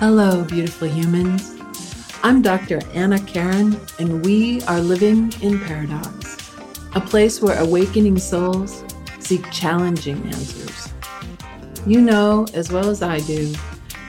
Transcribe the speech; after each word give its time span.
Hello, 0.00 0.42
beautiful 0.42 0.88
humans. 0.88 1.54
I'm 2.24 2.42
Dr. 2.42 2.80
Anna 2.94 3.20
Karin, 3.20 3.78
and 4.00 4.24
we 4.24 4.60
are 4.62 4.80
living 4.80 5.32
in 5.40 5.60
Paradox, 5.60 6.52
a 6.96 7.00
place 7.00 7.40
where 7.40 7.56
awakening 7.60 8.18
souls 8.18 8.82
seek 9.20 9.48
challenging 9.52 10.20
answers. 10.26 10.92
You 11.86 12.00
know, 12.00 12.44
as 12.54 12.72
well 12.72 12.90
as 12.90 13.02
I 13.02 13.20
do, 13.20 13.54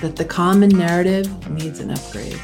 that 0.02 0.16
the 0.16 0.26
common 0.26 0.70
narrative 0.70 1.52
needs 1.52 1.80
an 1.80 1.92
upgrade, 1.92 2.42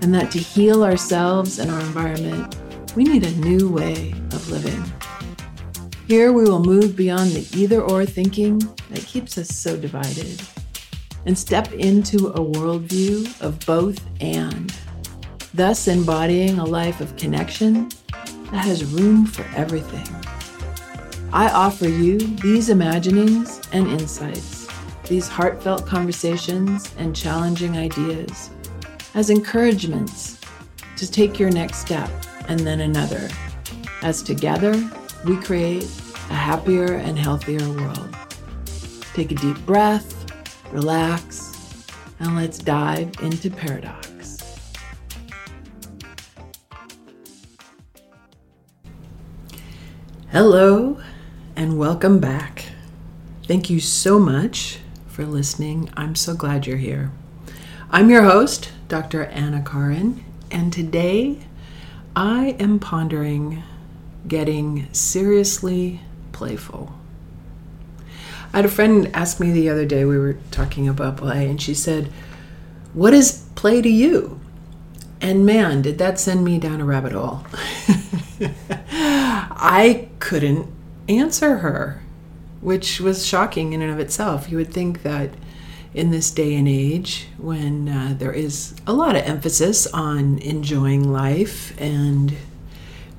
and 0.00 0.14
that 0.14 0.30
to 0.30 0.38
heal 0.38 0.84
ourselves 0.84 1.58
and 1.58 1.70
our 1.70 1.80
environment, 1.80 2.56
we 2.96 3.04
need 3.04 3.26
a 3.26 3.36
new 3.36 3.68
way 3.68 4.12
of 4.32 4.50
living. 4.50 4.82
Here 6.06 6.32
we 6.32 6.44
will 6.44 6.64
move 6.64 6.96
beyond 6.96 7.32
the 7.32 7.46
either 7.60 7.82
or 7.82 8.06
thinking 8.06 8.58
that 8.88 9.04
keeps 9.04 9.36
us 9.36 9.48
so 9.48 9.76
divided 9.76 10.40
and 11.26 11.36
step 11.36 11.72
into 11.72 12.28
a 12.28 12.40
worldview 12.40 13.40
of 13.40 13.64
both 13.66 14.00
and, 14.20 14.72
thus 15.54 15.88
embodying 15.88 16.58
a 16.58 16.64
life 16.64 17.00
of 17.00 17.16
connection 17.16 17.88
that 18.50 18.64
has 18.64 18.84
room 18.84 19.26
for 19.26 19.44
everything. 19.56 20.06
I 21.32 21.50
offer 21.50 21.88
you 21.88 22.18
these 22.18 22.70
imaginings 22.70 23.60
and 23.72 23.86
insights, 23.88 24.66
these 25.08 25.28
heartfelt 25.28 25.86
conversations 25.86 26.94
and 26.96 27.14
challenging 27.14 27.76
ideas 27.76 28.50
as 29.14 29.30
encouragements 29.30 30.40
to 30.96 31.10
take 31.10 31.38
your 31.38 31.50
next 31.50 31.78
step 31.78 32.10
and 32.48 32.60
then 32.60 32.80
another, 32.80 33.28
as 34.02 34.22
together 34.22 34.72
we 35.24 35.36
create 35.36 35.84
a 36.30 36.34
happier 36.34 36.94
and 36.94 37.18
healthier 37.18 37.68
world. 37.70 38.16
Take 39.14 39.32
a 39.32 39.34
deep 39.34 39.58
breath, 39.66 40.17
relax, 40.72 41.84
and 42.20 42.36
let's 42.36 42.58
dive 42.58 43.12
into 43.22 43.50
paradox. 43.50 44.38
Hello, 50.30 51.00
and 51.56 51.78
welcome 51.78 52.18
back. 52.20 52.66
Thank 53.44 53.70
you 53.70 53.80
so 53.80 54.18
much 54.18 54.78
for 55.06 55.24
listening. 55.24 55.90
I'm 55.96 56.14
so 56.14 56.34
glad 56.34 56.66
you're 56.66 56.76
here. 56.76 57.12
I'm 57.90 58.10
your 58.10 58.24
host, 58.24 58.70
Dr. 58.88 59.24
Anna 59.24 59.62
Karin, 59.62 60.22
and 60.50 60.70
today 60.70 61.38
I 62.14 62.56
am 62.60 62.78
pondering 62.78 63.62
getting 64.26 64.92
seriously 64.92 66.02
playful. 66.32 66.97
I 68.52 68.58
had 68.58 68.64
a 68.64 68.70
friend 68.70 69.10
ask 69.14 69.40
me 69.40 69.50
the 69.50 69.68
other 69.68 69.84
day, 69.84 70.04
we 70.04 70.18
were 70.18 70.38
talking 70.50 70.88
about 70.88 71.18
play, 71.18 71.48
and 71.48 71.60
she 71.60 71.74
said, 71.74 72.10
What 72.94 73.12
is 73.12 73.44
play 73.54 73.82
to 73.82 73.88
you? 73.88 74.40
And 75.20 75.44
man, 75.44 75.82
did 75.82 75.98
that 75.98 76.18
send 76.18 76.44
me 76.44 76.58
down 76.58 76.80
a 76.80 76.84
rabbit 76.84 77.12
hole. 77.12 77.44
I 78.90 80.08
couldn't 80.20 80.68
answer 81.08 81.58
her, 81.58 82.02
which 82.60 83.00
was 83.00 83.26
shocking 83.26 83.72
in 83.72 83.82
and 83.82 83.90
of 83.90 83.98
itself. 83.98 84.48
You 84.50 84.58
would 84.58 84.72
think 84.72 85.02
that 85.02 85.30
in 85.94 86.10
this 86.10 86.30
day 86.30 86.54
and 86.54 86.68
age, 86.68 87.28
when 87.38 87.88
uh, 87.88 88.14
there 88.16 88.32
is 88.32 88.74
a 88.86 88.92
lot 88.92 89.16
of 89.16 89.22
emphasis 89.22 89.86
on 89.88 90.38
enjoying 90.38 91.12
life 91.12 91.78
and 91.80 92.36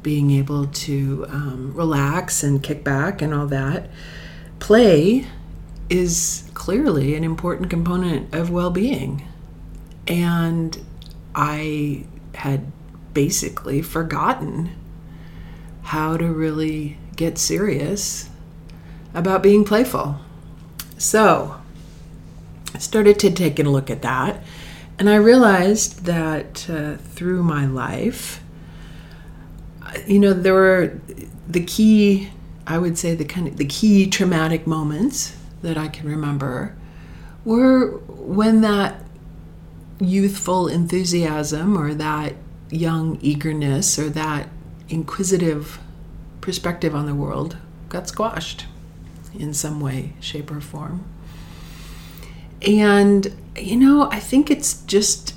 being 0.02 0.32
able 0.32 0.68
to 0.68 1.26
um, 1.30 1.74
relax 1.74 2.44
and 2.44 2.64
kick 2.64 2.84
back 2.84 3.22
and 3.22 3.34
all 3.34 3.48
that, 3.48 3.90
play 4.60 5.26
is 5.90 6.50
clearly 6.54 7.16
an 7.16 7.24
important 7.24 7.70
component 7.70 8.34
of 8.34 8.50
well 8.50 8.70
being. 8.70 9.28
And 10.08 10.78
I 11.34 12.06
had 12.36 12.72
basically 13.14 13.82
forgotten 13.82 14.72
how 15.84 16.18
to 16.18 16.32
really 16.32 16.98
get 17.16 17.38
serious 17.38 18.30
about 19.14 19.42
being 19.42 19.64
playful. 19.64 20.20
So 20.98 21.60
I 22.74 22.78
started 22.78 23.20
to 23.20 23.32
take 23.32 23.60
a 23.60 23.64
look 23.64 23.90
at 23.90 24.02
that, 24.04 24.44
and 25.00 25.10
I 25.10 25.16
realized 25.16 26.06
that 26.06 26.70
uh, 26.70 26.98
through 26.98 27.42
my 27.44 27.66
life, 27.66 28.44
you 30.06 30.20
know, 30.20 30.34
there 30.34 30.54
were 30.54 31.00
the 31.48 31.64
key, 31.64 32.30
I 32.70 32.78
would 32.78 33.00
say, 33.00 33.16
the 33.16 33.26
kind 33.26 33.48
of 33.48 33.58
the 33.58 33.66
key 33.66 34.08
traumatic 34.08 34.68
moments 34.68 35.36
that 35.64 35.76
I 35.76 35.88
can 35.88 36.08
remember 36.08 36.76
were 37.44 37.98
when 38.08 38.62
that 38.62 39.04
youthful 40.00 40.68
enthusiasm 40.68 41.76
or 41.76 41.96
that 41.96 42.36
young 42.70 43.18
eagerness 43.22 43.98
or 43.98 44.10
that 44.12 44.50
inquisitive 44.88 45.80
perspective 46.42 46.94
on 46.94 47.08
the 47.08 47.16
world 47.16 47.58
got 47.90 48.08
squashed 48.08 48.68
in 49.38 49.54
some 49.54 49.82
way, 49.82 50.14
shape, 50.20 50.52
or 50.52 50.62
form. 50.62 51.04
And, 52.62 53.36
you 53.58 53.78
know, 53.78 54.10
I 54.12 54.20
think 54.20 54.52
it's 54.52 54.82
just 54.84 55.34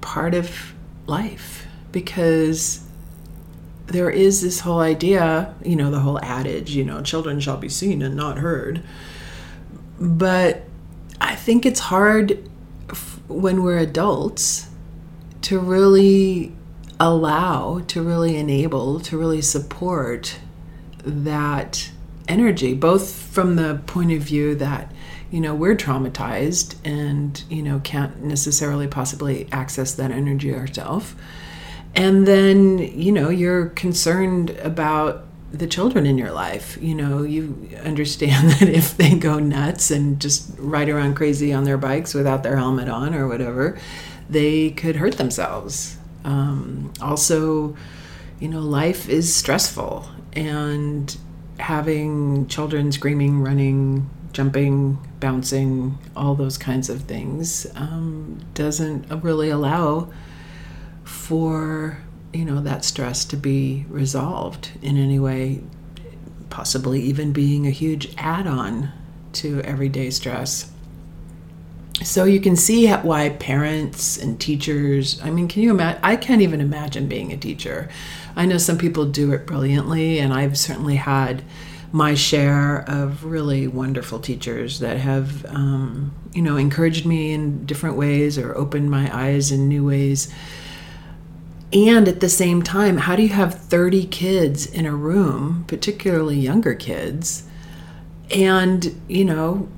part 0.00 0.34
of 0.34 0.74
life 1.06 1.66
because 1.92 2.83
there 3.86 4.10
is 4.10 4.40
this 4.40 4.60
whole 4.60 4.80
idea, 4.80 5.54
you 5.62 5.76
know, 5.76 5.90
the 5.90 6.00
whole 6.00 6.18
adage, 6.22 6.70
you 6.70 6.84
know, 6.84 7.02
children 7.02 7.40
shall 7.40 7.56
be 7.56 7.68
seen 7.68 8.02
and 8.02 8.16
not 8.16 8.38
heard. 8.38 8.82
But 10.00 10.62
I 11.20 11.34
think 11.34 11.66
it's 11.66 11.80
hard 11.80 12.48
f- 12.90 13.20
when 13.28 13.62
we're 13.62 13.78
adults 13.78 14.68
to 15.42 15.58
really 15.58 16.54
allow, 16.98 17.80
to 17.88 18.02
really 18.02 18.36
enable, 18.36 19.00
to 19.00 19.18
really 19.18 19.42
support 19.42 20.38
that 21.04 21.90
energy, 22.26 22.72
both 22.72 23.12
from 23.12 23.56
the 23.56 23.82
point 23.86 24.12
of 24.12 24.22
view 24.22 24.54
that, 24.54 24.90
you 25.30 25.40
know, 25.40 25.54
we're 25.54 25.76
traumatized 25.76 26.76
and, 26.84 27.44
you 27.50 27.62
know, 27.62 27.80
can't 27.84 28.22
necessarily 28.22 28.86
possibly 28.86 29.46
access 29.52 29.92
that 29.94 30.10
energy 30.10 30.54
ourselves 30.54 31.14
and 31.94 32.26
then 32.26 32.78
you 32.78 33.12
know 33.12 33.28
you're 33.28 33.66
concerned 33.70 34.50
about 34.50 35.24
the 35.52 35.66
children 35.66 36.04
in 36.06 36.18
your 36.18 36.32
life. 36.32 36.76
You 36.80 36.94
know 36.94 37.22
you 37.22 37.68
understand 37.84 38.50
that 38.60 38.68
if 38.68 38.96
they 38.96 39.14
go 39.14 39.38
nuts 39.38 39.90
and 39.90 40.20
just 40.20 40.50
ride 40.58 40.88
around 40.88 41.14
crazy 41.14 41.52
on 41.52 41.64
their 41.64 41.78
bikes 41.78 42.14
without 42.14 42.42
their 42.42 42.56
helmet 42.56 42.88
on 42.88 43.14
or 43.14 43.28
whatever 43.28 43.78
they 44.28 44.70
could 44.70 44.96
hurt 44.96 45.18
themselves. 45.18 45.98
Um, 46.24 46.92
also 47.00 47.76
you 48.40 48.48
know 48.48 48.60
life 48.60 49.08
is 49.08 49.34
stressful 49.34 50.08
and 50.32 51.16
having 51.58 52.46
children 52.48 52.90
screaming 52.90 53.40
running 53.40 54.08
jumping 54.32 54.98
bouncing 55.20 55.96
all 56.16 56.34
those 56.34 56.58
kinds 56.58 56.90
of 56.90 57.02
things 57.02 57.66
um, 57.76 58.44
doesn't 58.54 59.06
really 59.22 59.50
allow 59.50 60.10
for 61.04 61.98
you 62.32 62.44
know 62.44 62.60
that 62.60 62.84
stress 62.84 63.24
to 63.26 63.36
be 63.36 63.84
resolved 63.88 64.72
in 64.82 64.96
any 64.96 65.18
way 65.18 65.60
possibly 66.50 67.00
even 67.00 67.32
being 67.32 67.66
a 67.66 67.70
huge 67.70 68.14
add-on 68.16 68.88
to 69.32 69.60
everyday 69.62 70.08
stress. 70.10 70.70
So 72.04 72.24
you 72.24 72.40
can 72.40 72.54
see 72.54 72.88
why 72.88 73.30
parents 73.30 74.16
and 74.16 74.40
teachers 74.40 75.20
i 75.22 75.30
mean 75.30 75.48
can 75.48 75.62
you 75.62 75.70
imagine 75.70 76.00
i 76.02 76.16
can't 76.16 76.42
even 76.42 76.60
imagine 76.60 77.08
being 77.08 77.32
a 77.32 77.36
teacher. 77.36 77.88
I 78.36 78.46
know 78.46 78.58
some 78.58 78.78
people 78.78 79.04
do 79.06 79.32
it 79.32 79.46
brilliantly 79.46 80.18
and 80.18 80.32
i've 80.32 80.58
certainly 80.58 80.96
had 80.96 81.42
my 81.92 82.14
share 82.14 82.84
of 82.88 83.24
really 83.24 83.68
wonderful 83.68 84.18
teachers 84.18 84.80
that 84.80 84.96
have 84.96 85.46
um, 85.46 86.12
you 86.34 86.42
know 86.42 86.56
encouraged 86.56 87.06
me 87.06 87.32
in 87.32 87.64
different 87.64 87.96
ways 87.96 88.36
or 88.36 88.56
opened 88.56 88.90
my 88.90 89.08
eyes 89.16 89.52
in 89.52 89.68
new 89.68 89.84
ways 89.86 90.32
and 91.72 92.06
at 92.06 92.20
the 92.20 92.28
same 92.28 92.62
time, 92.62 92.98
how 92.98 93.16
do 93.16 93.22
you 93.22 93.30
have 93.30 93.54
30 93.54 94.06
kids 94.06 94.66
in 94.66 94.86
a 94.86 94.94
room, 94.94 95.64
particularly 95.66 96.38
younger 96.38 96.74
kids, 96.74 97.48
and, 98.30 99.00
you 99.08 99.24
know, 99.24 99.68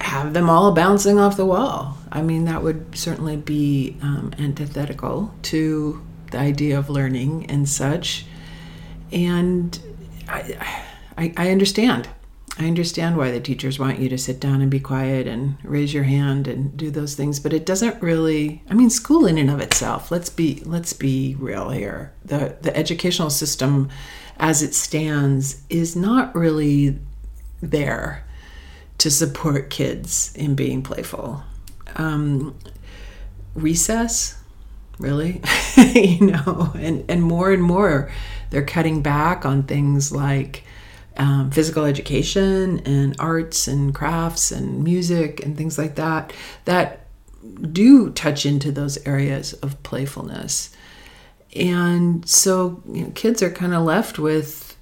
have 0.00 0.34
them 0.34 0.50
all 0.50 0.72
bouncing 0.72 1.18
off 1.18 1.36
the 1.36 1.46
wall? 1.46 1.98
I 2.10 2.22
mean, 2.22 2.44
that 2.46 2.62
would 2.62 2.96
certainly 2.96 3.36
be 3.36 3.96
um, 4.02 4.32
antithetical 4.38 5.34
to 5.42 6.04
the 6.30 6.38
idea 6.38 6.78
of 6.78 6.90
learning 6.90 7.46
and 7.46 7.68
such. 7.68 8.26
And 9.12 9.78
I, 10.28 10.82
I, 11.16 11.32
I 11.36 11.50
understand. 11.50 12.08
I 12.56 12.66
understand 12.66 13.16
why 13.16 13.32
the 13.32 13.40
teachers 13.40 13.80
want 13.80 13.98
you 13.98 14.08
to 14.08 14.18
sit 14.18 14.38
down 14.38 14.60
and 14.60 14.70
be 14.70 14.78
quiet 14.78 15.26
and 15.26 15.56
raise 15.64 15.92
your 15.92 16.04
hand 16.04 16.46
and 16.46 16.76
do 16.76 16.88
those 16.90 17.16
things, 17.16 17.40
but 17.40 17.52
it 17.52 17.66
doesn't 17.66 18.00
really 18.00 18.62
I 18.70 18.74
mean 18.74 18.90
school 18.90 19.26
in 19.26 19.38
and 19.38 19.50
of 19.50 19.60
itself, 19.60 20.10
let's 20.10 20.30
be 20.30 20.62
let's 20.64 20.92
be 20.92 21.34
real 21.38 21.70
here. 21.70 22.12
The 22.24 22.56
the 22.60 22.76
educational 22.76 23.30
system 23.30 23.88
as 24.38 24.62
it 24.62 24.74
stands 24.74 25.62
is 25.68 25.96
not 25.96 26.34
really 26.34 26.98
there 27.60 28.24
to 28.98 29.10
support 29.10 29.70
kids 29.70 30.32
in 30.36 30.54
being 30.54 30.82
playful. 30.82 31.42
Um, 31.96 32.56
recess, 33.54 34.40
really, 34.98 35.40
you 35.76 36.26
know, 36.26 36.72
and 36.76 37.04
and 37.08 37.22
more 37.22 37.52
and 37.52 37.62
more, 37.62 38.12
they're 38.50 38.64
cutting 38.64 39.02
back 39.02 39.44
on 39.44 39.64
things 39.64 40.12
like. 40.12 40.63
Um, 41.16 41.52
physical 41.52 41.84
education 41.84 42.80
and 42.80 43.14
arts 43.20 43.68
and 43.68 43.94
crafts 43.94 44.50
and 44.50 44.82
music 44.82 45.44
and 45.44 45.56
things 45.56 45.78
like 45.78 45.94
that 45.94 46.32
that 46.64 47.06
do 47.72 48.10
touch 48.10 48.44
into 48.44 48.72
those 48.72 48.98
areas 49.06 49.52
of 49.54 49.80
playfulness. 49.82 50.74
And 51.54 52.28
so 52.28 52.82
you 52.90 53.04
know, 53.04 53.10
kids 53.14 53.42
are 53.42 53.50
kind 53.50 53.74
of 53.74 53.84
left 53.84 54.18
with 54.18 54.76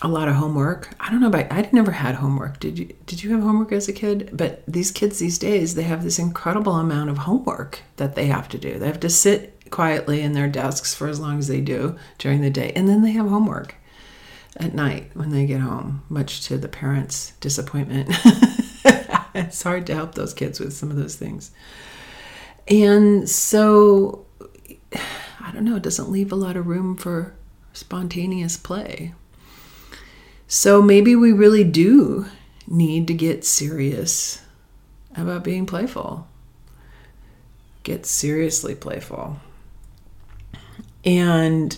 a 0.00 0.08
lot 0.08 0.28
of 0.28 0.36
homework. 0.36 0.94
I 1.00 1.10
don't 1.10 1.20
know 1.20 1.26
about 1.28 1.50
I'd 1.50 1.72
never 1.72 1.90
had 1.90 2.16
homework. 2.16 2.60
Did 2.60 2.78
you 2.78 2.94
did 3.06 3.22
you 3.22 3.32
have 3.32 3.42
homework 3.42 3.72
as 3.72 3.88
a 3.88 3.92
kid? 3.92 4.30
But 4.32 4.62
these 4.66 4.90
kids 4.90 5.18
these 5.18 5.38
days, 5.38 5.74
they 5.74 5.82
have 5.82 6.04
this 6.04 6.18
incredible 6.18 6.76
amount 6.76 7.10
of 7.10 7.18
homework 7.18 7.80
that 7.96 8.14
they 8.14 8.26
have 8.26 8.48
to 8.50 8.58
do. 8.58 8.78
They 8.78 8.86
have 8.86 9.00
to 9.00 9.10
sit 9.10 9.70
quietly 9.70 10.22
in 10.22 10.32
their 10.32 10.48
desks 10.48 10.94
for 10.94 11.08
as 11.08 11.20
long 11.20 11.38
as 11.38 11.48
they 11.48 11.60
do 11.60 11.96
during 12.18 12.42
the 12.42 12.50
day, 12.50 12.72
and 12.76 12.88
then 12.88 13.02
they 13.02 13.12
have 13.12 13.28
homework 13.28 13.74
at 14.58 14.74
night 14.74 15.10
when 15.14 15.30
they 15.30 15.46
get 15.46 15.60
home, 15.60 16.02
much 16.08 16.42
to 16.46 16.58
the 16.58 16.68
parents' 16.68 17.32
disappointment. 17.40 18.08
it's 19.34 19.62
hard 19.62 19.86
to 19.86 19.94
help 19.94 20.14
those 20.14 20.34
kids 20.34 20.60
with 20.60 20.72
some 20.72 20.90
of 20.90 20.96
those 20.96 21.16
things. 21.16 21.50
And 22.66 23.28
so 23.28 24.26
I 24.92 25.50
don't 25.52 25.64
know, 25.64 25.76
it 25.76 25.82
doesn't 25.82 26.10
leave 26.10 26.32
a 26.32 26.36
lot 26.36 26.56
of 26.56 26.66
room 26.66 26.96
for 26.96 27.34
spontaneous 27.72 28.56
play. 28.56 29.14
So 30.46 30.82
maybe 30.82 31.14
we 31.14 31.32
really 31.32 31.64
do 31.64 32.26
need 32.66 33.06
to 33.06 33.14
get 33.14 33.44
serious 33.44 34.42
about 35.16 35.44
being 35.44 35.66
playful. 35.66 36.26
Get 37.82 38.06
seriously 38.06 38.74
playful. 38.74 39.38
And 41.04 41.76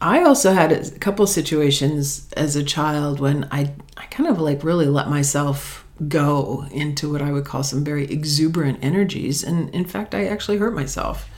I 0.00 0.22
also 0.22 0.52
had 0.52 0.72
a 0.72 0.90
couple 0.98 1.26
situations 1.26 2.28
as 2.36 2.56
a 2.56 2.64
child 2.64 3.20
when 3.20 3.46
I, 3.50 3.72
I 3.96 4.06
kind 4.06 4.28
of 4.28 4.40
like 4.40 4.64
really 4.64 4.86
let 4.86 5.08
myself 5.08 5.86
go 6.08 6.64
into 6.70 7.12
what 7.12 7.20
I 7.20 7.30
would 7.30 7.44
call 7.44 7.62
some 7.62 7.84
very 7.84 8.04
exuberant 8.04 8.78
energies. 8.82 9.44
And 9.44 9.68
in 9.74 9.84
fact, 9.84 10.14
I 10.14 10.26
actually 10.26 10.56
hurt 10.56 10.74
myself. 10.74 11.28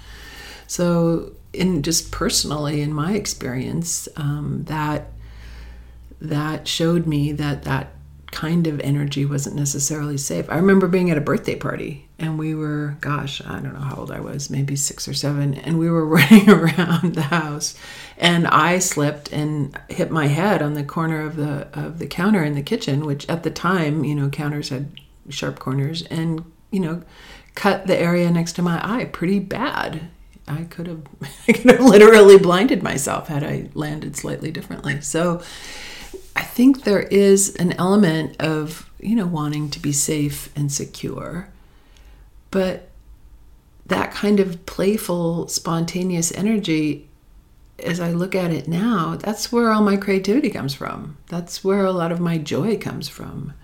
So, 0.68 1.32
in 1.52 1.82
just 1.82 2.12
personally, 2.12 2.80
in 2.80 2.92
my 2.94 3.12
experience, 3.12 4.08
um, 4.16 4.62
that 4.68 5.08
that 6.20 6.68
showed 6.68 7.06
me 7.06 7.32
that 7.32 7.64
that 7.64 7.92
kind 8.32 8.66
of 8.66 8.80
energy 8.80 9.24
wasn't 9.26 9.54
necessarily 9.54 10.16
safe. 10.16 10.50
I 10.50 10.56
remember 10.56 10.88
being 10.88 11.10
at 11.10 11.18
a 11.18 11.20
birthday 11.20 11.54
party 11.54 12.08
and 12.18 12.38
we 12.38 12.54
were, 12.54 12.96
gosh, 13.00 13.42
I 13.44 13.60
don't 13.60 13.74
know 13.74 13.80
how 13.80 13.96
old 13.96 14.10
I 14.10 14.20
was, 14.20 14.48
maybe 14.48 14.74
six 14.74 15.06
or 15.06 15.12
seven, 15.12 15.54
and 15.54 15.78
we 15.78 15.90
were 15.90 16.06
running 16.06 16.48
around 16.48 17.14
the 17.14 17.22
house 17.22 17.76
and 18.16 18.46
I 18.48 18.78
slipped 18.78 19.30
and 19.32 19.78
hit 19.88 20.10
my 20.10 20.26
head 20.26 20.62
on 20.62 20.74
the 20.74 20.82
corner 20.82 21.24
of 21.24 21.36
the 21.36 21.68
of 21.78 21.98
the 21.98 22.06
counter 22.06 22.42
in 22.42 22.54
the 22.54 22.62
kitchen, 22.62 23.04
which 23.04 23.28
at 23.28 23.42
the 23.42 23.50
time, 23.50 24.02
you 24.04 24.14
know, 24.14 24.30
counters 24.30 24.70
had 24.70 24.90
sharp 25.28 25.58
corners 25.58 26.02
and, 26.06 26.44
you 26.70 26.80
know, 26.80 27.02
cut 27.54 27.86
the 27.86 27.98
area 27.98 28.30
next 28.30 28.54
to 28.54 28.62
my 28.62 28.80
eye 28.82 29.04
pretty 29.04 29.38
bad. 29.38 30.08
I 30.48 30.64
could 30.64 30.86
have 30.86 31.02
I 31.48 31.52
could 31.52 31.70
have 31.70 31.80
literally 31.80 32.38
blinded 32.38 32.82
myself 32.82 33.28
had 33.28 33.44
I 33.44 33.68
landed 33.74 34.16
slightly 34.16 34.50
differently. 34.50 35.02
So 35.02 35.42
think 36.52 36.84
there 36.84 37.00
is 37.02 37.56
an 37.56 37.72
element 37.72 38.36
of, 38.38 38.90
you 39.00 39.16
know, 39.16 39.26
wanting 39.26 39.70
to 39.70 39.80
be 39.80 39.92
safe 39.92 40.50
and 40.54 40.70
secure. 40.70 41.48
But 42.50 42.90
that 43.86 44.12
kind 44.12 44.38
of 44.38 44.66
playful, 44.66 45.48
spontaneous 45.48 46.30
energy, 46.32 47.08
as 47.78 48.00
I 48.00 48.12
look 48.12 48.34
at 48.34 48.50
it 48.50 48.68
now, 48.68 49.16
that's 49.16 49.50
where 49.50 49.70
all 49.70 49.82
my 49.82 49.96
creativity 49.96 50.50
comes 50.50 50.74
from. 50.74 51.16
That's 51.28 51.64
where 51.64 51.86
a 51.86 51.90
lot 51.90 52.12
of 52.12 52.20
my 52.20 52.36
joy 52.36 52.76
comes 52.76 53.08
from. 53.08 53.54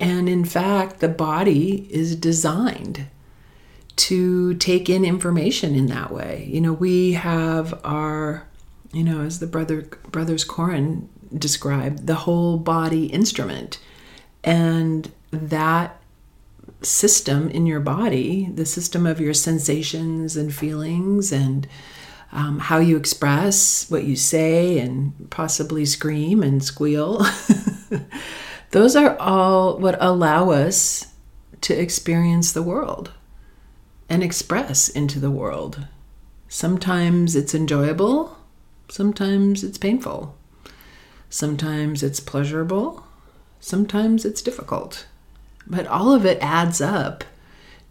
And 0.00 0.28
in 0.28 0.44
fact, 0.44 0.98
the 0.98 1.08
body 1.08 1.86
is 1.90 2.16
designed 2.16 3.06
to 3.96 4.54
take 4.54 4.90
in 4.90 5.04
information 5.04 5.76
in 5.76 5.86
that 5.86 6.12
way. 6.12 6.48
You 6.50 6.60
know, 6.60 6.72
we 6.72 7.12
have 7.12 7.80
our, 7.84 8.46
you 8.92 9.04
know, 9.04 9.20
as 9.22 9.38
the 9.38 9.46
brother 9.46 9.88
brothers 10.10 10.44
Koren 10.44 11.08
described, 11.36 12.06
the 12.06 12.14
whole 12.14 12.58
body 12.58 13.06
instrument. 13.06 13.78
And 14.44 15.10
that 15.30 16.00
system 16.82 17.48
in 17.50 17.66
your 17.66 17.80
body, 17.80 18.50
the 18.54 18.66
system 18.66 19.06
of 19.06 19.20
your 19.20 19.34
sensations 19.34 20.36
and 20.36 20.54
feelings 20.54 21.32
and 21.32 21.66
um, 22.32 22.58
how 22.58 22.78
you 22.78 22.96
express 22.96 23.90
what 23.90 24.04
you 24.04 24.16
say 24.16 24.78
and 24.78 25.30
possibly 25.30 25.84
scream 25.84 26.42
and 26.42 26.62
squeal, 26.62 27.24
those 28.70 28.94
are 28.94 29.16
all 29.18 29.78
what 29.78 29.96
allow 30.00 30.50
us 30.50 31.12
to 31.62 31.74
experience 31.74 32.52
the 32.52 32.62
world 32.62 33.12
and 34.08 34.22
express 34.22 34.88
into 34.88 35.18
the 35.18 35.30
world. 35.30 35.86
Sometimes 36.48 37.34
it's 37.34 37.54
enjoyable, 37.54 38.38
sometimes 38.88 39.64
it's 39.64 39.78
painful. 39.78 40.35
Sometimes 41.30 42.02
it's 42.02 42.20
pleasurable, 42.20 43.04
sometimes 43.60 44.24
it's 44.24 44.42
difficult. 44.42 45.06
But 45.66 45.86
all 45.86 46.12
of 46.12 46.24
it 46.24 46.38
adds 46.40 46.80
up 46.80 47.24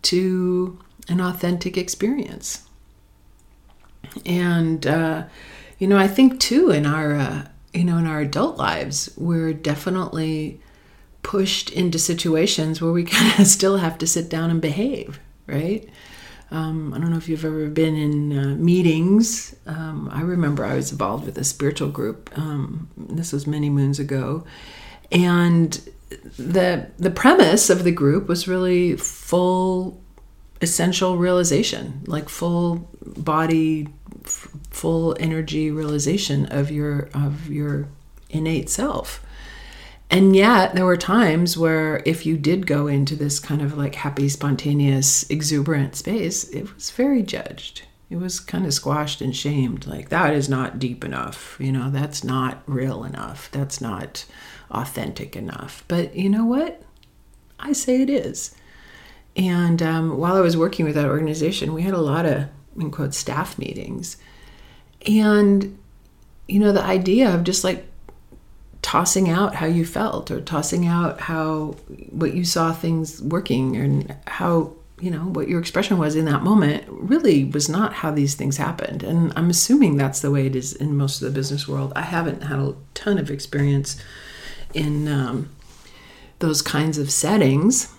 to 0.03 0.79
an 1.09 1.19
authentic 1.19 1.77
experience. 1.77 2.63
And, 4.25 4.85
uh, 4.87 5.25
you 5.77 5.87
know, 5.87 5.97
I 5.97 6.07
think 6.07 6.39
too 6.39 6.69
in 6.69 6.85
our, 6.85 7.15
uh, 7.15 7.47
you 7.73 7.83
know, 7.83 7.97
in 7.97 8.05
our 8.05 8.21
adult 8.21 8.57
lives, 8.57 9.11
we're 9.17 9.53
definitely 9.53 10.61
pushed 11.21 11.69
into 11.71 11.99
situations 11.99 12.81
where 12.81 12.91
we 12.91 13.03
kind 13.05 13.39
of 13.39 13.47
still 13.47 13.77
have 13.77 13.97
to 13.97 14.07
sit 14.07 14.29
down 14.29 14.49
and 14.49 14.61
behave, 14.61 15.19
right? 15.47 15.89
Um, 16.55 16.93
I 16.93 16.99
don't 16.99 17.11
know 17.11 17.17
if 17.17 17.27
you've 17.27 17.43
ever 17.43 17.67
been 17.67 17.97
in 17.97 18.37
uh, 18.37 18.55
meetings. 18.55 19.53
Um, 19.65 20.09
I 20.09 20.21
remember 20.21 20.63
I 20.63 20.75
was 20.75 20.89
involved 20.89 21.25
with 21.25 21.37
a 21.37 21.43
spiritual 21.43 21.89
group. 21.89 22.31
Um, 22.37 22.87
this 22.95 23.33
was 23.33 23.45
many 23.45 23.69
moons 23.69 23.99
ago, 23.99 24.45
and 25.11 25.77
the 26.39 26.87
the 26.97 27.11
premise 27.11 27.69
of 27.69 27.83
the 27.83 27.91
group 27.91 28.29
was 28.29 28.47
really 28.47 28.95
full 28.95 30.01
essential 30.61 31.17
realization, 31.17 32.03
like 32.07 32.29
full 32.29 32.87
body, 33.05 33.89
f- 34.23 34.47
full 34.69 35.17
energy 35.19 35.71
realization 35.71 36.45
of 36.45 36.71
your 36.71 37.09
of 37.13 37.49
your 37.49 37.89
innate 38.29 38.69
self. 38.69 39.24
And 40.09 40.35
yet, 40.35 40.75
there 40.75 40.85
were 40.85 40.97
times 40.97 41.57
where 41.57 42.03
if 42.05 42.25
you 42.25 42.37
did 42.37 42.67
go 42.67 42.87
into 42.87 43.15
this 43.15 43.39
kind 43.39 43.61
of 43.61 43.75
like 43.77 43.95
happy, 43.95 44.29
spontaneous, 44.29 45.27
exuberant 45.29 45.95
space, 45.95 46.43
it 46.49 46.73
was 46.75 46.91
very 46.91 47.23
judged. 47.23 47.83
It 48.09 48.17
was 48.17 48.39
kind 48.39 48.67
of 48.67 48.73
squashed 48.73 49.19
and 49.21 49.35
shamed. 49.35 49.87
Like, 49.87 50.09
that 50.09 50.33
is 50.33 50.47
not 50.47 50.77
deep 50.77 51.03
enough. 51.03 51.57
You 51.59 51.71
know, 51.71 51.89
that's 51.89 52.23
not 52.23 52.61
real 52.67 53.03
enough. 53.03 53.49
That's 53.51 53.81
not 53.81 54.25
authentic 54.69 55.35
enough. 55.35 55.83
But 55.87 56.15
you 56.15 56.29
know 56.29 56.45
what? 56.45 56.83
I 57.59 57.73
say 57.73 58.03
it 58.03 58.09
is. 58.09 58.55
And 59.35 59.81
um, 59.81 60.17
while 60.17 60.35
I 60.35 60.41
was 60.41 60.55
working 60.55 60.85
with 60.85 60.95
that 60.95 61.09
organization, 61.09 61.73
we 61.73 61.81
had 61.81 61.95
a 61.95 61.99
lot 61.99 62.25
of, 62.25 62.45
in 62.77 62.91
quote, 62.91 63.15
staff 63.15 63.57
meetings. 63.57 64.17
And, 65.07 65.77
you 66.47 66.59
know, 66.59 66.71
the 66.71 66.83
idea 66.83 67.33
of 67.33 67.43
just 67.43 67.63
like 67.63 67.85
tossing 68.85 69.31
out 69.31 69.55
how 69.55 69.65
you 69.65 69.83
felt 69.83 70.29
or 70.29 70.39
tossing 70.39 70.85
out 70.85 71.19
how 71.21 71.75
what 72.11 72.35
you 72.35 72.45
saw 72.45 72.71
things 72.71 73.19
working 73.19 73.75
and 73.75 74.15
how 74.27 74.71
you 75.01 75.09
know 75.09 75.21
what 75.21 75.49
your 75.49 75.59
expression 75.59 75.97
was 75.97 76.15
in 76.15 76.25
that 76.25 76.43
moment 76.43 76.83
really 76.87 77.45
was 77.45 77.67
not 77.67 77.93
how 77.93 78.11
these 78.11 78.35
things 78.35 78.57
happened 78.57 79.01
and 79.01 79.33
i'm 79.35 79.49
assuming 79.49 79.97
that's 79.97 80.19
the 80.19 80.29
way 80.29 80.45
it 80.45 80.55
is 80.55 80.71
in 80.71 80.95
most 80.95 81.19
of 81.19 81.25
the 81.25 81.33
business 81.33 81.67
world 81.67 81.91
i 81.95 82.01
haven't 82.03 82.43
had 82.43 82.59
a 82.59 82.75
ton 82.93 83.17
of 83.17 83.31
experience 83.31 83.99
in 84.75 85.07
um, 85.07 85.49
those 86.37 86.61
kinds 86.61 86.99
of 86.99 87.09
settings 87.09 87.91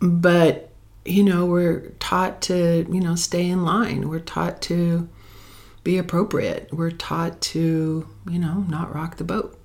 but 0.00 0.70
you 1.04 1.24
know 1.24 1.44
we're 1.44 1.88
taught 1.98 2.40
to 2.40 2.86
you 2.92 3.00
know 3.00 3.16
stay 3.16 3.48
in 3.48 3.64
line 3.64 4.08
we're 4.08 4.20
taught 4.20 4.62
to 4.62 5.08
be 5.84 5.98
appropriate. 5.98 6.70
We're 6.72 6.90
taught 6.90 7.40
to, 7.42 8.08
you 8.28 8.38
know, 8.38 8.64
not 8.68 8.92
rock 8.92 9.18
the 9.18 9.24
boat. 9.24 9.56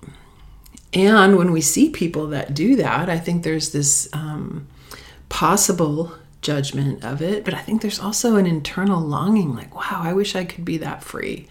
And 0.92 1.36
when 1.36 1.52
we 1.52 1.60
see 1.60 1.90
people 1.90 2.28
that 2.28 2.54
do 2.54 2.76
that, 2.76 3.08
I 3.08 3.18
think 3.18 3.44
there's 3.44 3.70
this 3.70 4.08
um, 4.12 4.66
possible 5.28 6.12
judgment 6.42 7.04
of 7.04 7.22
it, 7.22 7.44
but 7.44 7.54
I 7.54 7.60
think 7.60 7.82
there's 7.82 8.00
also 8.00 8.36
an 8.36 8.46
internal 8.46 9.00
longing 9.00 9.54
like, 9.54 9.74
wow, 9.74 10.00
I 10.02 10.12
wish 10.12 10.34
I 10.34 10.44
could 10.44 10.64
be 10.64 10.78
that 10.78 11.04
free. 11.04 11.46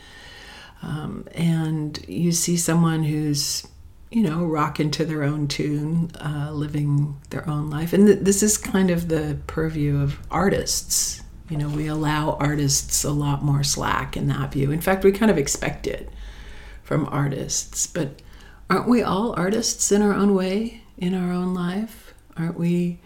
Um, 0.81 1.27
and 1.34 2.03
you 2.08 2.31
see 2.31 2.58
someone 2.58 3.03
who's 3.03 3.67
you 4.12 4.24
know, 4.24 4.43
rocking 4.43 4.89
to 4.89 5.05
their 5.05 5.24
own 5.24 5.48
tune, 5.48 6.12
uh, 6.19 6.50
living 6.51 7.15
their 7.29 7.48
own 7.48 7.69
life. 7.69 7.93
And 7.93 8.08
th- 8.08 8.19
this 8.22 8.41
is 8.41 8.58
kind 8.58 8.89
of 8.89 9.08
the 9.08 9.38
purview 9.46 10.01
of 10.01 10.19
artists. 10.31 11.22
You 11.48 11.58
know, 11.58 11.69
we 11.69 11.88
allow 11.88 12.31
artists 12.39 13.03
a 13.03 13.12
lot 13.12 13.43
more 13.43 13.63
slack 13.63 14.17
in 14.17 14.27
that 14.27 14.51
view. 14.51 14.72
In 14.72 14.81
fact, 14.81 15.03
we 15.03 15.12
kind 15.12 15.29
of 15.29 15.38
expect 15.38 15.86
it 15.86 16.10
from 16.84 17.08
artists. 17.12 17.86
But 17.86 18.22
aren't 18.69 18.88
we 18.88 19.01
all 19.01 19.33
artists 19.38 19.91
in 19.91 20.01
our 20.01 20.13
own 20.13 20.33
way, 20.33 20.81
in 20.97 21.13
our 21.13 21.31
own 21.31 21.53
life? 21.53 22.13
Aren't 22.38 22.59
we 22.59 22.99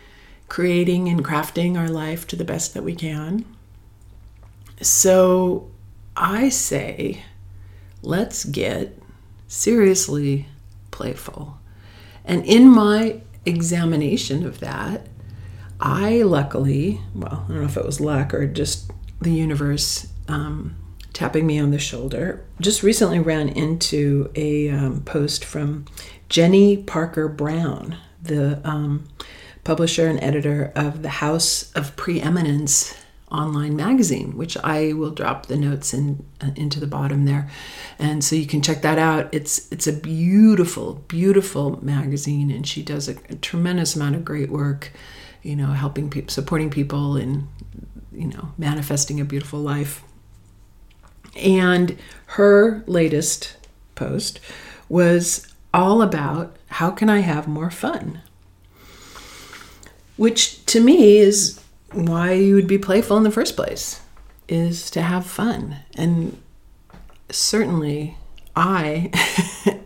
creating 0.50 1.10
and 1.10 1.24
crafting 1.24 1.78
our 1.78 1.90
life 1.90 2.28
to 2.28 2.36
the 2.36 2.44
best 2.44 2.74
that 2.74 2.84
we 2.84 2.96
can? 2.96 3.46
So 4.82 5.72
I 6.16 6.50
say, 6.50 7.24
let's 8.02 8.46
get 8.46 9.00
seriously 9.48 10.48
playful. 10.92 11.58
And 12.26 12.46
in 12.46 12.70
my 12.70 13.22
examination 13.46 14.46
of 14.46 14.60
that, 14.60 15.08
I 15.80 16.22
luckily, 16.22 17.02
well, 17.14 17.46
I 17.46 17.52
don't 17.52 17.62
know 17.62 17.68
if 17.68 17.78
it 17.78 17.86
was 17.86 18.00
luck 18.00 18.34
or 18.34 18.48
just 18.48 18.92
the 19.22 19.32
universe 19.32 20.08
um, 20.28 20.76
tapping 21.14 21.46
me 21.46 21.60
on 21.60 21.72
the 21.72 21.80
shoulder, 21.80 22.44
just 22.60 22.84
recently 22.84 23.20
ran 23.20 23.48
into 23.48 24.32
a 24.36 24.70
um, 24.70 25.02
post 25.02 25.46
from 25.46 25.86
Jenny 26.28 26.78
Parker 26.78 27.28
Brown, 27.28 27.98
the 28.22 28.60
um, 28.68 29.06
publisher 29.64 30.08
and 30.08 30.22
editor 30.24 30.72
of 30.76 31.04
the 31.04 31.10
House 31.10 31.72
of 31.74 31.96
Preeminence 31.96 32.96
online 33.30 33.76
magazine, 33.76 34.38
which 34.38 34.56
I 34.58 34.94
will 34.94 35.10
drop 35.10 35.48
the 35.48 35.56
notes 35.56 35.94
in 35.94 36.24
uh, 36.42 36.52
into 36.56 36.80
the 36.80 36.88
bottom 36.88 37.26
there, 37.26 37.50
and 37.98 38.24
so 38.24 38.36
you 38.36 38.46
can 38.46 38.62
check 38.62 38.82
that 38.82 39.00
out. 39.00 39.30
It's 39.32 39.72
it's 39.72 39.88
a 39.88 39.94
beautiful, 39.94 41.04
beautiful 41.08 41.84
magazine, 41.84 42.52
and 42.52 42.68
she 42.68 42.84
does 42.84 43.08
a, 43.08 43.16
a 43.30 43.36
tremendous 43.36 43.96
amount 43.96 44.16
of 44.16 44.26
great 44.26 44.50
work, 44.50 44.92
you 45.42 45.56
know, 45.56 45.68
helping 45.68 46.10
people, 46.10 46.32
supporting 46.32 46.70
people, 46.70 47.16
and 47.16 47.48
you 48.12 48.28
know, 48.28 48.54
manifesting 48.58 49.20
a 49.20 49.26
beautiful 49.26 49.60
life. 49.60 50.04
And 51.36 51.98
her 52.28 52.84
latest 52.88 53.56
post 53.96 54.40
was 54.90 55.48
all 55.74 56.02
about 56.02 56.56
how 56.68 56.92
can 56.92 57.10
I 57.10 57.20
have 57.20 57.48
more 57.48 57.72
fun, 57.72 58.22
which 60.18 60.66
to 60.68 60.80
me 60.80 61.18
is 61.18 61.60
why 61.92 62.34
you 62.34 62.56
would 62.56 62.68
be 62.68 62.78
playful 62.78 63.18
in 63.18 63.24
the 63.24 63.32
first 63.32 63.56
place 63.56 64.02
is 64.48 64.92
to 64.92 65.02
have 65.02 65.26
fun. 65.26 65.78
And 65.96 66.42
certainly 67.30 68.18
I 68.56 69.12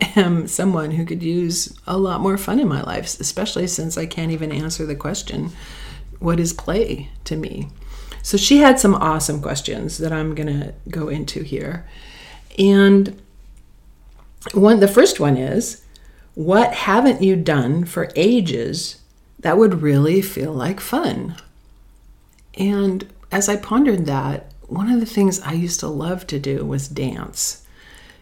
am 0.16 0.46
someone 0.46 0.90
who 0.92 1.04
could 1.04 1.22
use 1.22 1.76
a 1.86 1.96
lot 1.96 2.20
more 2.20 2.36
fun 2.36 2.60
in 2.60 2.68
my 2.68 2.82
life, 2.82 3.18
especially 3.20 3.66
since 3.66 3.96
I 3.96 4.06
can't 4.06 4.32
even 4.32 4.52
answer 4.52 4.84
the 4.84 4.96
question, 4.96 5.50
what 6.18 6.40
is 6.40 6.52
play 6.52 7.10
to 7.24 7.36
me? 7.36 7.68
So 8.28 8.36
she 8.36 8.58
had 8.58 8.78
some 8.78 8.94
awesome 8.94 9.40
questions 9.40 9.96
that 9.96 10.12
I'm 10.12 10.34
going 10.34 10.60
to 10.60 10.74
go 10.90 11.08
into 11.08 11.42
here. 11.42 11.88
And 12.58 13.18
one 14.52 14.80
the 14.80 14.86
first 14.86 15.18
one 15.18 15.38
is 15.38 15.82
what 16.34 16.74
haven't 16.74 17.22
you 17.22 17.36
done 17.36 17.86
for 17.86 18.12
ages 18.16 19.00
that 19.38 19.56
would 19.56 19.80
really 19.80 20.20
feel 20.20 20.52
like 20.52 20.78
fun? 20.78 21.36
And 22.52 23.10
as 23.32 23.48
I 23.48 23.56
pondered 23.56 24.04
that, 24.04 24.52
one 24.66 24.90
of 24.90 25.00
the 25.00 25.06
things 25.06 25.40
I 25.40 25.54
used 25.54 25.80
to 25.80 25.88
love 25.88 26.26
to 26.26 26.38
do 26.38 26.66
was 26.66 26.86
dance. 26.86 27.64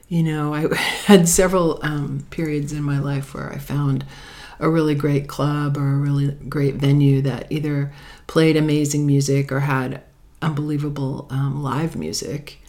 You 0.08 0.22
know, 0.22 0.54
I 0.54 0.72
had 1.06 1.28
several 1.28 1.80
um, 1.82 2.24
periods 2.30 2.72
in 2.72 2.84
my 2.84 3.00
life 3.00 3.34
where 3.34 3.52
I 3.52 3.58
found 3.58 4.04
a 4.60 4.70
really 4.70 4.94
great 4.94 5.26
club 5.26 5.76
or 5.76 5.94
a 5.94 5.98
really 5.98 6.30
great 6.48 6.76
venue 6.76 7.22
that 7.22 7.50
either 7.50 7.92
played 8.26 8.56
amazing 8.56 9.06
music 9.06 9.52
or 9.52 9.60
had 9.60 10.02
unbelievable 10.42 11.26
um, 11.30 11.62
live 11.62 11.96
music. 11.96 12.60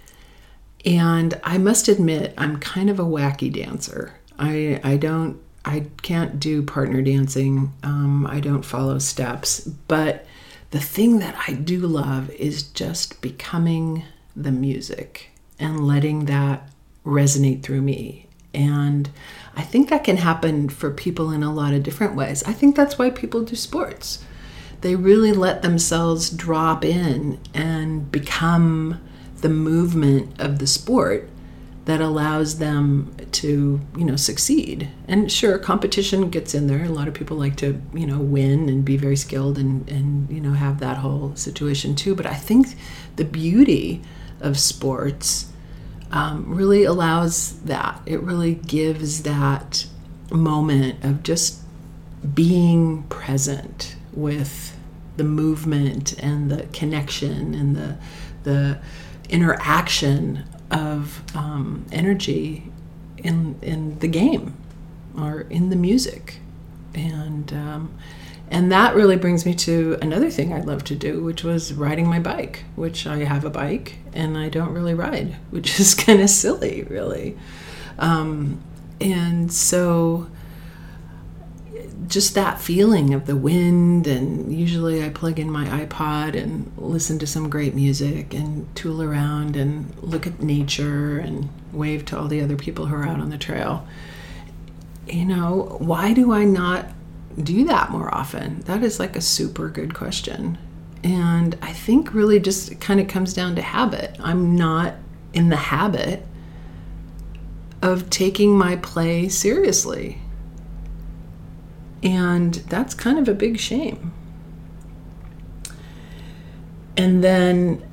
And 0.86 1.40
I 1.44 1.58
must 1.58 1.88
admit, 1.88 2.34
I'm 2.38 2.60
kind 2.60 2.90
of 2.90 3.00
a 3.00 3.04
wacky 3.04 3.52
dancer. 3.52 4.14
I, 4.40 4.80
I 4.84 4.98
don't, 4.98 5.40
I 5.66 5.88
can't 6.02 6.40
do 6.40 6.64
partner 6.64 7.02
dancing. 7.02 7.74
Um, 7.84 8.26
I 8.28 8.40
don't 8.40 8.64
follow 8.64 9.00
steps, 9.00 9.62
but 9.62 10.26
the 10.72 10.80
thing 10.80 11.20
that 11.20 11.36
I 11.48 11.54
do 11.54 11.80
love 11.80 12.30
is 12.32 12.64
just 12.64 13.22
becoming 13.22 14.04
the 14.36 14.52
music 14.52 15.32
and 15.60 15.88
letting 15.88 16.26
that 16.26 16.70
resonate 17.06 17.64
through 17.64 17.82
me. 17.82 18.28
And 18.54 19.10
I 19.56 19.64
think 19.64 19.90
that 19.90 20.04
can 20.04 20.18
happen 20.18 20.70
for 20.70 20.92
people 20.92 21.32
in 21.32 21.44
a 21.44 21.54
lot 21.54 21.74
of 21.74 21.84
different 21.84 22.16
ways. 22.16 22.44
I 22.44 22.54
think 22.54 22.76
that's 22.76 22.98
why 22.98 23.10
people 23.10 23.44
do 23.44 23.56
sports. 23.56 24.24
They 24.82 24.96
really 24.96 25.32
let 25.32 25.62
themselves 25.62 26.30
drop 26.30 26.86
in 26.86 27.40
and 27.54 28.12
become 28.12 29.02
the 29.42 29.50
movement 29.50 30.40
of 30.40 30.60
the 30.60 30.68
sport 30.68 31.30
that 31.86 32.02
allows 32.02 32.58
them 32.58 33.16
to 33.32 33.80
you 33.96 34.06
know 34.06 34.18
succeed. 34.18 34.90
And 35.08 35.32
sure 35.32 35.58
competition 35.58 36.30
gets 36.30 36.54
in 36.54 36.68
there. 36.68 36.84
A 36.84 36.90
lot 36.90 37.08
of 37.08 37.14
people 37.14 37.38
like 37.38 37.56
to 37.58 37.82
you 37.94 38.06
know 38.06 38.20
win 38.20 38.68
and 38.68 38.84
be 38.84 38.98
very 38.98 39.16
skilled 39.16 39.58
and 39.58 39.88
and 39.90 40.30
you 40.30 40.42
know 40.42 40.52
have 40.54 40.80
that 40.80 40.98
whole 40.98 41.36
situation 41.36 41.96
too. 41.96 42.14
But 42.14 42.26
i 42.26 42.34
think 42.34 42.76
the 43.16 43.26
beauty 43.26 44.02
of 44.42 44.60
sports 44.60 45.52
um, 46.12 46.46
really 46.54 46.84
allows 46.84 47.60
that. 47.62 48.02
It 48.06 48.22
really 48.22 48.56
gives 48.56 49.24
that 49.24 49.86
moment 50.32 51.04
of 51.04 51.24
just 51.24 51.62
being 52.34 53.04
present 53.04 53.97
with 54.18 54.76
the 55.16 55.24
movement 55.24 56.14
and 56.20 56.52
the 56.52 56.64
connection 56.68 57.54
and 57.54 57.76
the 57.76 57.98
the 58.44 58.80
interaction 59.30 60.44
of 60.72 61.22
um, 61.36 61.86
energy 61.92 62.72
in 63.18 63.58
in 63.62 64.00
the 64.00 64.08
game 64.08 64.56
or 65.18 65.42
in 65.50 65.70
the 65.70 65.76
music, 65.76 66.40
and 66.94 67.54
um, 67.54 67.98
and 68.50 68.72
that 68.72 68.96
really 68.96 69.18
brings 69.18 69.46
me 69.46 69.54
to 69.56 69.98
another 70.02 70.30
thing 70.30 70.54
I 70.54 70.62
love 70.62 70.84
to 70.86 70.96
do, 70.96 71.24
which 71.24 71.44
was 71.44 71.74
riding 71.74 72.08
my 72.08 72.20
bike. 72.20 72.64
Which 72.76 73.06
I 73.06 73.20
have 73.20 73.44
a 73.44 73.50
bike 73.50 73.98
and 74.14 74.38
I 74.38 74.50
don't 74.50 74.74
really 74.74 74.94
ride, 74.94 75.36
which 75.50 75.80
is 75.80 75.94
kind 75.94 76.22
of 76.22 76.30
silly, 76.30 76.84
really. 76.84 77.38
Um, 78.00 78.62
and 79.02 79.52
so 79.52 80.28
just 82.08 82.36
that 82.36 82.60
feeling 82.60 83.14
of 83.14 83.26
the 83.26 83.36
wind 83.36 84.08
and 84.08 84.54
usually 84.58 85.04
i 85.04 85.10
plug 85.10 85.40
in 85.40 85.50
my 85.50 85.66
ipod 85.84 86.36
and 86.36 86.72
listen 86.78 87.20
to 87.20 87.28
some 87.28 87.50
great 87.50 87.76
music 87.76 88.34
and 88.34 88.74
tool 88.76 89.02
around 89.02 89.56
and 89.56 89.94
look 90.02 90.26
at 90.26 90.42
nature 90.42 91.20
and 91.20 91.50
wave 91.74 92.06
to 92.06 92.18
all 92.18 92.28
the 92.28 92.42
other 92.42 92.56
people 92.56 92.86
who 92.86 92.96
are 92.96 93.06
out 93.06 93.20
on 93.20 93.30
the 93.30 93.38
trail. 93.38 93.88
You 95.08 95.26
know 95.26 95.78
why 95.80 96.14
do 96.14 96.34
i 96.34 96.44
not 96.44 96.88
do 97.42 97.66
that 97.66 97.92
more 97.92 98.14
often? 98.14 98.62
That 98.62 98.84
is 98.84 99.00
like 99.00 99.16
a 99.16 99.22
super 99.22 99.70
good 99.70 99.94
question. 99.94 100.58
And 101.04 101.58
i 101.62 101.72
think 101.72 102.14
really 102.14 102.40
just 102.40 102.80
kind 102.82 103.00
of 103.00 103.08
comes 103.08 103.34
down 103.34 103.56
to 103.56 103.62
habit. 103.62 104.18
I'm 104.20 104.56
not 104.56 104.96
in 105.34 105.50
the 105.50 105.56
habit 105.56 106.26
of 107.82 108.10
taking 108.10 108.58
my 108.58 108.76
play 108.78 109.30
seriously 109.30 110.20
and 112.04 112.56
that's 112.56 112.94
kind 112.94 113.18
of 113.18 113.28
a 113.28 113.34
big 113.34 113.60
shame. 113.60 114.14
And 116.96 117.24
then 117.24 117.88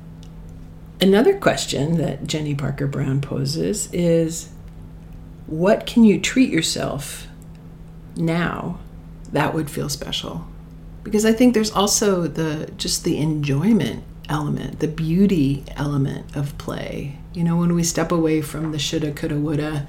another 0.99 1.37
question 1.37 1.97
that 1.97 2.25
Jenny 2.25 2.55
Parker 2.55 2.87
Brown 2.87 3.21
poses 3.21 3.89
is 3.93 4.49
what 5.47 5.85
can 5.85 6.03
you 6.03 6.19
treat 6.19 6.49
yourself 6.49 7.27
now 8.15 8.79
that 9.31 9.53
would 9.53 9.69
feel 9.69 9.89
special? 9.89 10.47
Because 11.03 11.25
I 11.25 11.33
think 11.33 11.53
there's 11.53 11.71
also 11.71 12.23
the 12.23 12.71
just 12.77 13.03
the 13.03 13.17
enjoyment 13.17 14.03
element, 14.27 14.79
the 14.79 14.87
beauty 14.87 15.63
element 15.75 16.35
of 16.35 16.57
play. 16.57 17.19
You 17.33 17.43
know, 17.43 17.57
when 17.57 17.75
we 17.75 17.83
step 17.83 18.11
away 18.11 18.41
from 18.41 18.71
the 18.71 18.79
shoulda, 18.79 19.11
coulda, 19.11 19.35
woulda, 19.35 19.87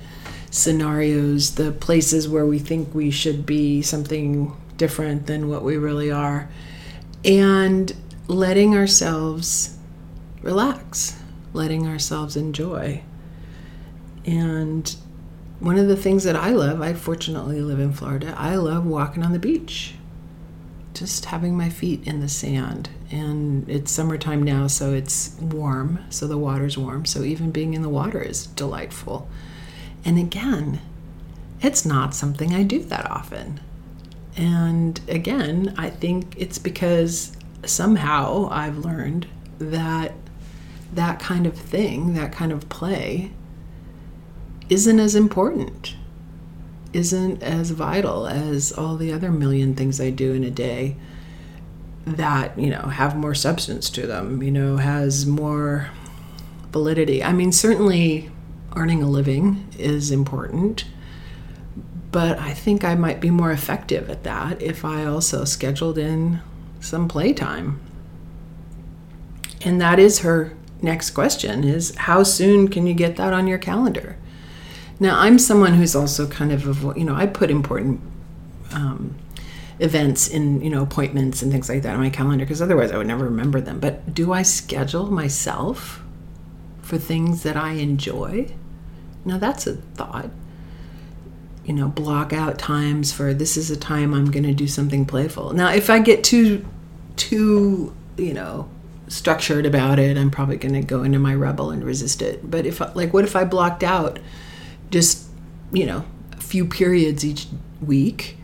scenarios, 0.57 1.57
the 1.57 1.71
places 1.71 2.27
where 2.27 2.47
we 2.47 2.59
think 2.59 2.95
we 2.95 3.11
should 3.11 3.45
be 3.45 3.83
something 3.83 4.57
different 4.79 5.27
than 5.27 5.51
what 5.51 5.63
we 5.63 5.77
really 5.77 6.11
are, 6.11 6.49
and 7.25 7.95
letting 8.27 8.75
ourselves 8.75 9.77
relax, 10.41 11.21
letting 11.53 11.87
ourselves 11.87 12.37
enjoy. 12.37 13.03
And 14.25 14.97
one 15.61 15.77
of 15.77 15.89
the 15.89 15.97
things 15.97 16.25
that 16.25 16.37
I 16.37 16.51
love, 16.51 16.81
I 16.81 16.95
fortunately 16.95 17.61
live 17.61 17.79
in 17.79 17.93
Florida, 17.93 18.35
I 18.39 18.57
love 18.57 18.87
walking 18.87 19.23
on 19.23 19.33
the 19.33 19.39
beach. 19.39 19.95
Just 20.95 21.27
having 21.27 21.55
my 21.55 21.69
feet 21.69 22.07
in 22.07 22.21
the 22.21 22.29
sand. 22.31 22.89
And 23.11 23.69
it's 23.69 23.93
summertime 23.93 24.43
now, 24.43 24.69
so 24.69 24.95
it's 24.95 25.37
warm, 25.39 25.99
so 26.09 26.27
the 26.27 26.39
water's 26.39 26.79
warm. 26.79 27.05
So 27.05 27.25
even 27.25 27.51
being 27.51 27.75
in 27.75 27.83
the 27.83 27.91
water 27.91 28.23
is 28.23 28.47
delightful. 28.47 29.29
And 30.07 30.19
again, 30.21 30.81
it's 31.61 31.85
not 31.85 32.15
something 32.15 32.55
I 32.55 32.63
do 32.63 32.79
that 32.85 33.11
often. 33.11 33.61
And 34.37 35.01
again, 35.09 35.75
I 35.77 35.91
think 35.91 36.35
it's 36.39 36.59
because 36.59 37.33
somehow 37.65 38.49
I've 38.53 38.79
learned 38.79 39.27
that 39.59 40.13
that 40.95 41.19
kind 41.19 41.45
of 41.45 41.55
thing, 41.55 42.15
that 42.15 42.31
kind 42.31 42.53
of 42.53 42.69
play, 42.69 43.33
isn't 44.69 45.01
as 45.01 45.17
important, 45.17 45.97
isn't 46.93 47.43
as 47.43 47.71
vital 47.73 48.29
as 48.29 48.71
all 48.71 48.97
the 48.97 49.13
other 49.13 49.33
million 49.33 49.75
things 49.75 50.01
I 50.01 50.11
do 50.11 50.33
in 50.33 50.45
a 50.45 50.51
day 50.53 50.95
that, 52.07 52.57
you 52.57 52.71
know, 52.71 52.83
have 52.83 53.17
more 53.17 53.35
substance 53.35 53.91
to 53.91 54.07
them, 54.07 54.41
you 54.41 54.53
know, 54.53 54.77
has 54.77 55.27
more 55.27 55.91
validity. 56.71 57.25
I 57.25 57.33
mean, 57.33 57.51
certainly 57.51 58.31
earning 58.77 59.03
a 59.03 59.09
living 59.09 59.67
is 59.79 60.11
important, 60.11 60.85
but 62.13 62.39
I 62.39 62.53
think 62.53 62.85
I 62.85 62.95
might 62.95 63.21
be 63.21 63.31
more 63.31 63.51
effective 63.51 64.09
at 64.09 64.23
that 64.25 64.63
if 64.63 64.85
I 64.85 65.05
also 65.05 65.45
scheduled 65.45 65.99
in 65.99 66.41
some 66.81 67.09
playtime. 67.09 67.81
And 69.65 69.81
that 69.81 69.99
is 69.99 70.21
her 70.21 70.55
next 70.83 71.11
question 71.11 71.65
is 71.65 71.95
how 71.97 72.23
soon 72.23 72.69
can 72.69 72.87
you 72.87 72.95
get 72.95 73.17
that 73.17 73.33
on 73.33 73.47
your 73.47 73.59
calendar? 73.59 74.17
Now, 74.99 75.19
I'm 75.19 75.39
someone 75.39 75.75
who's 75.75 75.95
also 75.95 76.27
kind 76.27 76.53
of, 76.53 76.97
you 76.97 77.05
know, 77.05 77.15
I 77.15 77.27
put 77.27 77.51
important 77.51 78.01
um, 78.73 79.17
events 79.79 80.29
in, 80.29 80.63
you 80.63 80.71
know, 80.71 80.83
appointments 80.83 81.43
and 81.43 81.53
things 81.53 81.69
like 81.69 81.83
that 81.83 81.95
on 81.95 82.01
my 82.01 82.11
calendar 82.11 82.45
because 82.45 82.63
otherwise 82.63 82.93
I 82.93 82.97
would 82.97 83.07
never 83.07 83.25
remember 83.25 83.61
them. 83.61 83.79
But 83.79 84.15
do 84.15 84.33
I 84.33 84.43
schedule 84.43 85.11
myself 85.11 86.03
for 86.81 86.97
things 86.97 87.43
that 87.43 87.57
I 87.57 87.73
enjoy? 87.73 88.55
Now, 89.27 89.39
that's 89.39 89.67
a 89.67 89.75
thought. 89.75 90.31
You 91.65 91.75
know, 91.75 91.89
block 91.89 92.33
out 92.33 92.59
times 92.59 93.13
for 93.13 93.35
this 93.35 93.57
is 93.57 93.73
a 93.73 93.77
time 93.77 94.15
I'm 94.15 94.31
going 94.31 94.45
to 94.45 94.55
do 94.55 94.69
something 94.69 95.05
playful. 95.05 95.53
Now, 95.53 95.73
if 95.73 95.91
I 95.91 95.99
get 95.99 96.23
too, 96.23 96.65
too, 97.17 97.93
you 98.17 98.33
know, 98.33 98.71
structured 99.09 99.67
about 99.67 99.99
it, 99.99 100.17
I'm 100.17 100.31
probably 100.31 100.59
going 100.59 100.75
to 100.75 100.81
go 100.81 101.03
into 101.03 101.19
my 101.19 101.35
rebel 101.35 101.71
and 101.71 101.83
resist 101.85 102.23
it. 102.23 102.49
But 102.49 102.67
if, 102.67 102.81
like, 102.95 103.13
what 103.13 103.25
if 103.25 103.35
I 103.35 103.45
blocked 103.45 103.83
out 103.83 104.21
just, 104.91 105.27
you 105.73 105.87
know, 105.87 106.05
a 106.33 106.41
few 106.41 106.65
periods 106.65 107.25
each 107.25 107.49
week 107.85 108.37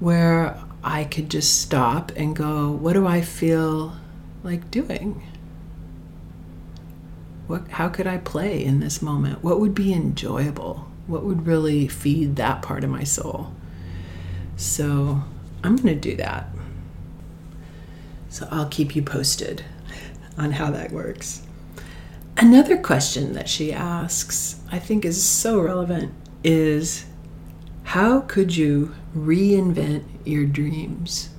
where 0.00 0.58
I 0.82 1.04
could 1.04 1.30
just 1.30 1.62
stop 1.62 2.10
and 2.16 2.34
go, 2.34 2.72
what 2.72 2.94
do 2.94 3.06
I 3.06 3.20
feel 3.20 3.96
like 4.42 4.72
doing? 4.72 5.22
What, 7.46 7.68
how 7.68 7.88
could 7.88 8.06
I 8.06 8.18
play 8.18 8.64
in 8.64 8.80
this 8.80 9.00
moment? 9.00 9.44
What 9.44 9.60
would 9.60 9.74
be 9.74 9.92
enjoyable? 9.92 10.88
What 11.06 11.24
would 11.24 11.46
really 11.46 11.86
feed 11.86 12.36
that 12.36 12.62
part 12.62 12.82
of 12.82 12.90
my 12.90 13.04
soul? 13.04 13.52
So 14.56 15.22
I'm 15.62 15.76
going 15.76 15.94
to 15.94 15.94
do 15.94 16.16
that. 16.16 16.48
So 18.28 18.48
I'll 18.50 18.68
keep 18.68 18.96
you 18.96 19.02
posted 19.02 19.64
on 20.36 20.52
how 20.52 20.70
that 20.70 20.92
works. 20.92 21.42
Another 22.36 22.76
question 22.76 23.32
that 23.32 23.48
she 23.48 23.72
asks, 23.72 24.60
I 24.70 24.78
think 24.78 25.04
is 25.04 25.24
so 25.24 25.60
relevant, 25.60 26.12
is 26.44 27.06
how 27.84 28.20
could 28.20 28.56
you 28.56 28.94
reinvent 29.16 30.04
your 30.24 30.44
dreams? 30.44 31.30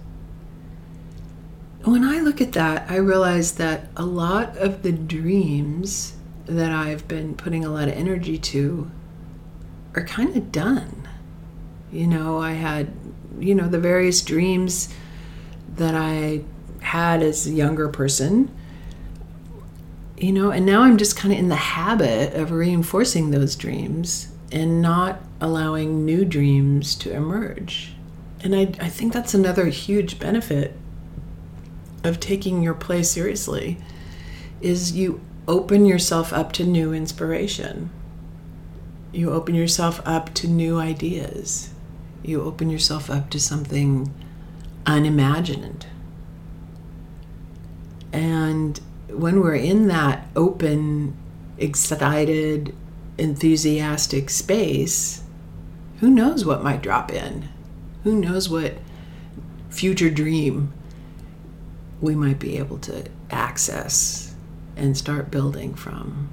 When 1.88 2.04
I 2.04 2.20
look 2.20 2.42
at 2.42 2.52
that, 2.52 2.92
I 2.92 2.98
realize 2.98 3.54
that 3.54 3.88
a 3.96 4.06
lot 4.06 4.58
of 4.58 4.84
the 4.84 4.92
dreams 4.92 6.14
that 6.46 6.72
I've 6.72 7.08
been 7.08 7.34
putting 7.34 7.64
a 7.64 7.70
lot 7.70 7.88
of 7.88 7.94
energy 7.94 8.38
to 8.38 8.92
are 9.96 10.04
kind 10.04 10.36
of 10.36 10.52
done. 10.52 11.08
You 11.90 12.08
know, 12.08 12.40
I 12.40 12.52
had, 12.52 12.92
you 13.40 13.56
know, 13.56 13.70
the 13.70 13.80
various 13.80 14.22
dreams 14.22 14.94
that 15.76 15.96
I 15.96 16.42
had 16.82 17.24
as 17.24 17.48
a 17.48 17.52
younger 17.52 17.88
person 17.88 18.52
you 20.18 20.32
know, 20.34 20.50
and 20.50 20.66
now 20.66 20.82
I'm 20.82 20.98
just 20.98 21.16
kind 21.16 21.32
of 21.32 21.40
in 21.40 21.48
the 21.48 21.56
habit 21.56 22.34
of 22.34 22.52
reinforcing 22.52 23.30
those 23.30 23.56
dreams 23.56 24.30
and 24.52 24.82
not 24.82 25.22
allowing 25.40 26.06
new 26.06 26.26
dreams 26.26 26.96
to 26.96 27.14
emerge. 27.14 27.94
And 28.44 28.56
I, 28.56 28.62
I 28.80 28.90
think 28.90 29.14
that's 29.14 29.36
another 29.36 29.68
huge 29.68 30.20
benefit 30.20 30.74
of 32.04 32.20
taking 32.20 32.62
your 32.62 32.74
play 32.74 33.04
seriously 33.04 33.78
is 34.62 34.94
you 34.94 35.22
open 35.48 35.86
yourself 35.86 36.34
up 36.34 36.52
to 36.54 36.64
new 36.64 36.94
inspiration. 36.94 37.90
You 39.12 39.32
open 39.32 39.56
yourself 39.56 40.02
up 40.06 40.34
to 40.36 40.48
new 40.48 40.80
ideas. 40.80 41.70
You 42.24 42.42
open 42.42 42.70
yourself 42.70 43.10
up 43.10 43.30
to 43.32 43.40
something 43.40 44.14
unimagined. 44.86 45.86
And 48.12 48.80
when 49.10 49.42
we're 49.42 49.56
in 49.56 49.88
that 49.88 50.28
open, 50.36 51.16
excited, 51.58 52.76
enthusiastic 53.18 54.30
space, 54.30 55.24
who 56.00 56.10
knows 56.10 56.46
what 56.46 56.64
might 56.64 56.82
drop 56.82 57.12
in? 57.12 57.50
Who 58.04 58.20
knows 58.20 58.50
what 58.50 58.76
future 59.70 60.10
dream 60.10 60.74
we 62.02 62.16
might 62.16 62.40
be 62.40 62.58
able 62.58 62.78
to 62.80 63.06
access 63.32 64.36
and 64.76 64.98
start 64.98 65.32
building 65.32 65.74
from? 65.74 66.30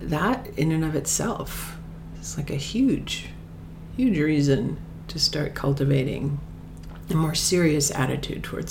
That, 0.00 0.46
in 0.56 0.72
and 0.72 0.84
of 0.84 0.94
itself, 0.94 1.76
is 2.20 2.36
like 2.36 2.50
a 2.50 2.56
huge, 2.56 3.26
huge 3.96 4.18
reason 4.18 4.78
to 5.08 5.18
start 5.18 5.54
cultivating 5.54 6.40
a 7.10 7.14
more 7.14 7.34
serious 7.34 7.90
attitude 7.90 8.44
towards 8.44 8.70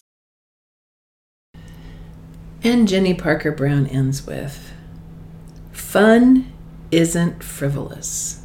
and 2.63 2.87
Jenny 2.87 3.13
Parker 3.13 3.51
Brown 3.51 3.87
ends 3.87 4.27
with 4.27 4.73
Fun 5.71 6.51
isn't 6.91 7.43
frivolous, 7.43 8.41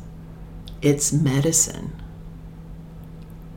it's 0.80 1.12
medicine. 1.12 2.00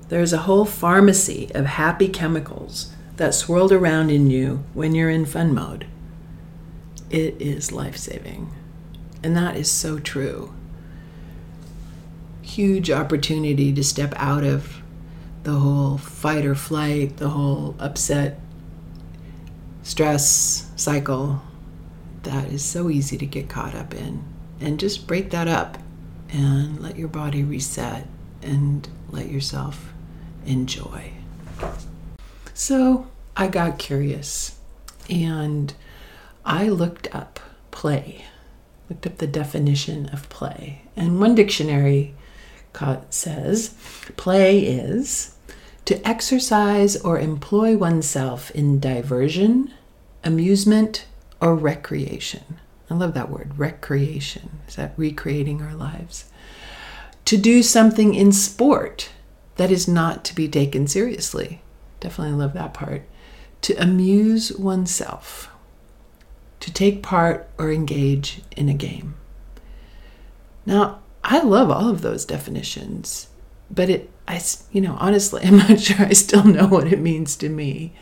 There's 0.10 0.34
a 0.34 0.40
whole 0.40 0.66
pharmacy 0.66 1.52
of 1.54 1.66
happy 1.66 2.08
chemicals 2.08 2.95
that 3.18 3.34
swirled 3.34 3.72
around 3.72 4.10
in 4.10 4.30
you 4.30 4.64
when 4.74 4.94
you're 4.94 5.10
in 5.10 5.26
fun 5.26 5.54
mode. 5.54 5.88
It 7.10 7.40
is 7.42 7.72
life 7.72 7.98
saving. 7.98 8.54
And 9.24 9.36
that 9.36 9.56
is 9.56 9.72
so 9.72 10.00
true. 10.00 10.54
Huge 12.42 12.92
opportunity 12.92 13.74
to 13.74 13.84
step 13.84 14.14
out 14.18 14.44
of 14.44 14.82
the 15.44 15.54
whole 15.54 15.98
fight 15.98 16.46
or 16.46 16.56
flight, 16.56 17.18
the 17.18 17.30
whole 17.30 17.76
upset 17.80 18.40
stress 19.84 20.72
cycle 20.76 21.42
that 22.24 22.52
is 22.52 22.66
so 22.66 22.90
easy 22.90 23.18
to 23.18 23.26
get 23.26 23.48
caught 23.48 23.76
up 23.76 23.94
in. 23.94 24.24
And 24.60 24.80
just 24.80 25.06
break 25.08 25.30
that 25.32 25.48
up 25.48 25.78
and 26.30 26.82
let 26.82 26.98
your 26.98 27.08
body 27.08 27.44
reset 27.44 28.08
and 28.42 28.88
let 29.10 29.30
yourself 29.30 29.94
enjoy. 30.46 31.12
So 32.58 33.08
I 33.36 33.48
got 33.50 33.78
curious 33.78 34.58
and 35.10 35.74
I 36.46 36.70
looked 36.70 37.14
up 37.14 37.42
play, 37.70 38.24
looked 38.90 39.06
up 39.06 39.18
the 39.18 39.28
definition 39.28 40.06
of 40.08 40.30
play. 40.30 40.84
And 40.96 41.20
one 41.20 41.36
dictionary 41.36 42.16
says 43.10 43.76
play 44.16 44.60
is 44.60 45.36
to 45.84 46.08
exercise 46.08 46.96
or 46.96 47.20
employ 47.20 47.76
oneself 47.76 48.52
in 48.52 48.80
diversion, 48.80 49.74
amusement, 50.24 51.08
or 51.42 51.56
recreation. 51.56 52.62
I 52.90 52.94
love 52.94 53.14
that 53.16 53.30
word, 53.30 53.60
recreation. 53.60 54.60
Is 54.66 54.78
that 54.78 54.94
recreating 54.96 55.62
our 55.62 55.76
lives? 55.76 56.32
To 57.26 57.38
do 57.38 57.62
something 57.62 58.16
in 58.16 58.32
sport 58.32 59.10
that 59.58 59.72
is 59.72 59.90
not 59.90 60.24
to 60.24 60.36
be 60.36 60.48
taken 60.48 60.88
seriously. 60.88 61.62
Definitely 62.06 62.38
love 62.38 62.54
that 62.54 62.76
part. 62.76 63.02
To 63.62 63.74
amuse 63.82 64.52
oneself. 64.52 65.50
To 66.60 66.72
take 66.72 67.02
part 67.02 67.50
or 67.58 67.72
engage 67.72 68.44
in 68.56 68.70
a 68.70 68.76
game. 68.76 69.16
Now, 70.68 71.00
I 71.24 71.42
love 71.42 71.72
all 71.72 71.90
of 71.90 72.02
those 72.02 72.24
definitions, 72.24 73.30
but 73.72 73.90
it 73.90 74.12
I, 74.28 74.40
you 74.72 74.82
know, 74.82 74.96
honestly, 75.00 75.42
I'm 75.46 75.58
not 75.58 75.80
sure 75.80 76.06
I 76.06 76.14
still 76.14 76.44
know 76.44 76.68
what 76.68 76.94
it 76.94 77.00
means 77.00 77.36
to 77.38 77.50
me. 77.50 77.94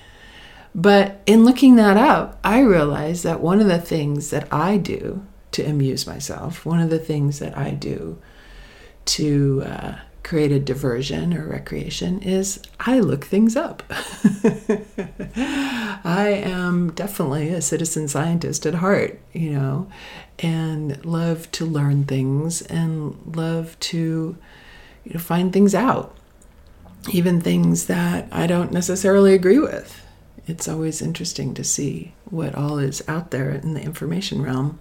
But 0.76 1.22
in 1.26 1.46
looking 1.46 1.78
that 1.78 1.96
up, 1.96 2.40
I 2.44 2.60
realized 2.60 3.24
that 3.24 3.40
one 3.40 3.62
of 3.62 3.68
the 3.68 3.80
things 3.80 4.32
that 4.32 4.52
I 4.52 4.76
do 4.76 5.26
to 5.52 5.64
amuse 5.64 6.06
myself, 6.06 6.66
one 6.66 6.82
of 6.82 6.90
the 6.90 7.00
things 7.00 7.40
that 7.40 7.58
I 7.58 7.72
do 7.72 8.22
to 9.06 9.64
uh, 9.66 9.96
create 10.24 10.52
a 10.52 10.60
diversion 10.60 11.34
or 11.34 11.46
recreation 11.46 12.22
is 12.22 12.62
I 12.80 13.00
look 13.00 13.26
things 13.26 13.56
up. 13.56 13.84
I 15.36 16.28
am 16.44 16.92
definitely 16.92 17.50
a 17.50 17.62
citizen 17.62 18.08
scientist 18.08 18.66
at 18.66 18.76
heart, 18.76 19.20
you 19.34 19.52
know, 19.52 19.90
and 20.40 21.06
love 21.06 21.52
to 21.52 21.66
learn 21.66 22.06
things 22.06 22.62
and 22.64 23.36
love 23.36 23.80
to 23.82 24.38
you 25.04 25.14
know 25.14 25.20
find 25.20 25.52
things 25.52 25.76
out 25.76 26.16
even 27.12 27.42
things 27.42 27.88
that 27.88 28.28
I 28.32 28.48
don't 28.48 28.72
necessarily 28.72 29.34
agree 29.34 29.60
with. 29.60 30.02
It's 30.48 30.68
always 30.68 31.02
interesting 31.02 31.54
to 31.56 31.64
see 31.64 32.14
what 32.26 32.56
all 32.56 32.78
is 32.80 33.04
out 33.08 33.32
there 33.32 33.52
in 33.52 33.74
the 33.74 33.82
information 33.82 34.42
realm. 34.42 34.80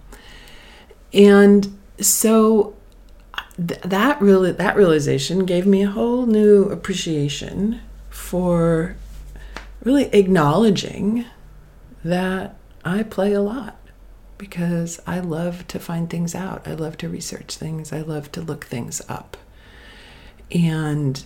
And 1.13 1.77
so 1.99 2.75
th- 3.57 3.81
that 3.81 4.21
really 4.21 4.51
that 4.51 4.75
realization 4.75 5.45
gave 5.45 5.65
me 5.65 5.83
a 5.83 5.89
whole 5.89 6.25
new 6.25 6.65
appreciation 6.69 7.81
for 8.09 8.95
really 9.83 10.05
acknowledging 10.13 11.25
that 12.03 12.55
I 12.85 13.03
play 13.03 13.33
a 13.33 13.41
lot 13.41 13.77
because 14.37 14.99
I 15.07 15.19
love 15.19 15.67
to 15.69 15.79
find 15.79 16.09
things 16.09 16.35
out. 16.35 16.67
I 16.67 16.73
love 16.73 16.97
to 16.97 17.09
research 17.09 17.55
things. 17.55 17.93
I 17.93 18.01
love 18.01 18.31
to 18.33 18.41
look 18.41 18.65
things 18.65 19.01
up. 19.07 19.37
And 20.51 21.23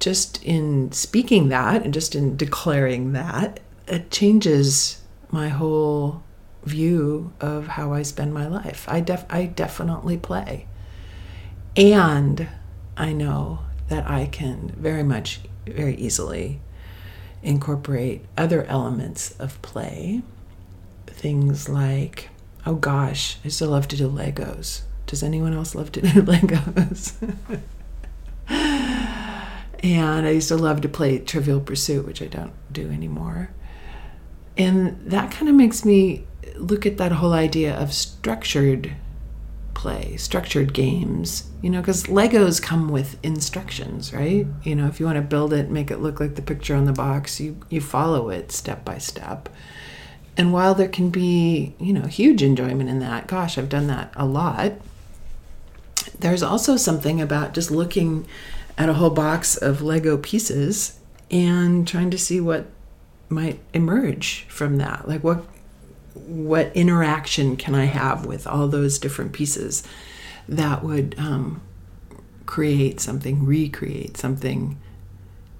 just 0.00 0.42
in 0.44 0.92
speaking 0.92 1.48
that 1.48 1.84
and 1.84 1.94
just 1.94 2.14
in 2.14 2.36
declaring 2.36 3.12
that, 3.12 3.60
it 3.86 4.10
changes 4.10 5.00
my 5.30 5.48
whole 5.48 6.22
view 6.64 7.32
of 7.40 7.68
how 7.68 7.92
I 7.92 8.02
spend 8.02 8.34
my 8.34 8.46
life. 8.46 8.84
I 8.88 9.00
def- 9.00 9.26
I 9.30 9.46
definitely 9.46 10.16
play. 10.16 10.66
And 11.76 12.48
I 12.96 13.12
know 13.12 13.60
that 13.88 14.08
I 14.08 14.26
can 14.26 14.74
very 14.76 15.02
much 15.02 15.40
very 15.66 15.94
easily 15.96 16.60
incorporate 17.42 18.24
other 18.36 18.64
elements 18.64 19.38
of 19.38 19.60
play. 19.62 20.22
Things 21.06 21.68
like, 21.68 22.30
oh 22.66 22.74
gosh, 22.74 23.38
I 23.44 23.48
still 23.48 23.70
love 23.70 23.88
to 23.88 23.96
do 23.96 24.08
Legos. 24.08 24.82
Does 25.06 25.22
anyone 25.22 25.54
else 25.54 25.74
love 25.74 25.92
to 25.92 26.00
do 26.00 26.08
Legos? 26.22 27.14
and 28.48 30.26
I 30.26 30.30
used 30.30 30.48
to 30.48 30.56
love 30.56 30.80
to 30.82 30.88
play 30.88 31.18
Trivial 31.18 31.60
Pursuit, 31.60 32.06
which 32.06 32.22
I 32.22 32.26
don't 32.26 32.52
do 32.72 32.90
anymore. 32.90 33.50
And 34.56 34.98
that 35.10 35.30
kind 35.30 35.48
of 35.48 35.54
makes 35.54 35.84
me 35.84 36.26
look 36.56 36.84
at 36.84 36.96
that 36.98 37.12
whole 37.12 37.32
idea 37.32 37.74
of 37.74 37.94
structured 37.94 38.94
play, 39.78 40.16
structured 40.16 40.74
games, 40.74 41.48
you 41.62 41.70
know, 41.70 41.80
because 41.80 42.02
Legos 42.04 42.60
come 42.60 42.88
with 42.88 43.16
instructions, 43.24 44.12
right? 44.12 44.44
You 44.64 44.74
know, 44.74 44.88
if 44.88 44.98
you 44.98 45.06
want 45.06 45.16
to 45.16 45.22
build 45.22 45.52
it, 45.52 45.70
make 45.70 45.92
it 45.92 46.00
look 46.00 46.18
like 46.18 46.34
the 46.34 46.42
picture 46.42 46.74
on 46.74 46.84
the 46.84 46.92
box, 46.92 47.38
you, 47.38 47.56
you 47.70 47.80
follow 47.80 48.28
it 48.28 48.50
step 48.50 48.84
by 48.84 48.98
step. 48.98 49.48
And 50.36 50.52
while 50.52 50.74
there 50.74 50.88
can 50.88 51.10
be, 51.10 51.74
you 51.78 51.92
know, 51.92 52.06
huge 52.06 52.42
enjoyment 52.42 52.90
in 52.90 52.98
that, 52.98 53.28
gosh, 53.28 53.56
I've 53.56 53.68
done 53.68 53.86
that 53.86 54.12
a 54.16 54.26
lot, 54.26 54.72
there's 56.18 56.42
also 56.42 56.76
something 56.76 57.20
about 57.20 57.54
just 57.54 57.70
looking 57.70 58.26
at 58.76 58.88
a 58.88 58.94
whole 58.94 59.10
box 59.10 59.56
of 59.56 59.80
Lego 59.80 60.18
pieces 60.18 60.98
and 61.30 61.86
trying 61.86 62.10
to 62.10 62.18
see 62.18 62.40
what 62.40 62.66
might 63.28 63.60
emerge 63.72 64.44
from 64.48 64.78
that. 64.78 65.06
Like 65.06 65.22
what 65.22 65.44
what 66.26 66.74
interaction 66.74 67.56
can 67.56 67.74
I 67.74 67.84
have 67.84 68.26
with 68.26 68.46
all 68.46 68.68
those 68.68 68.98
different 68.98 69.32
pieces 69.32 69.82
that 70.48 70.82
would 70.82 71.14
um, 71.18 71.60
create 72.46 73.00
something, 73.00 73.44
recreate 73.44 74.16
something 74.16 74.78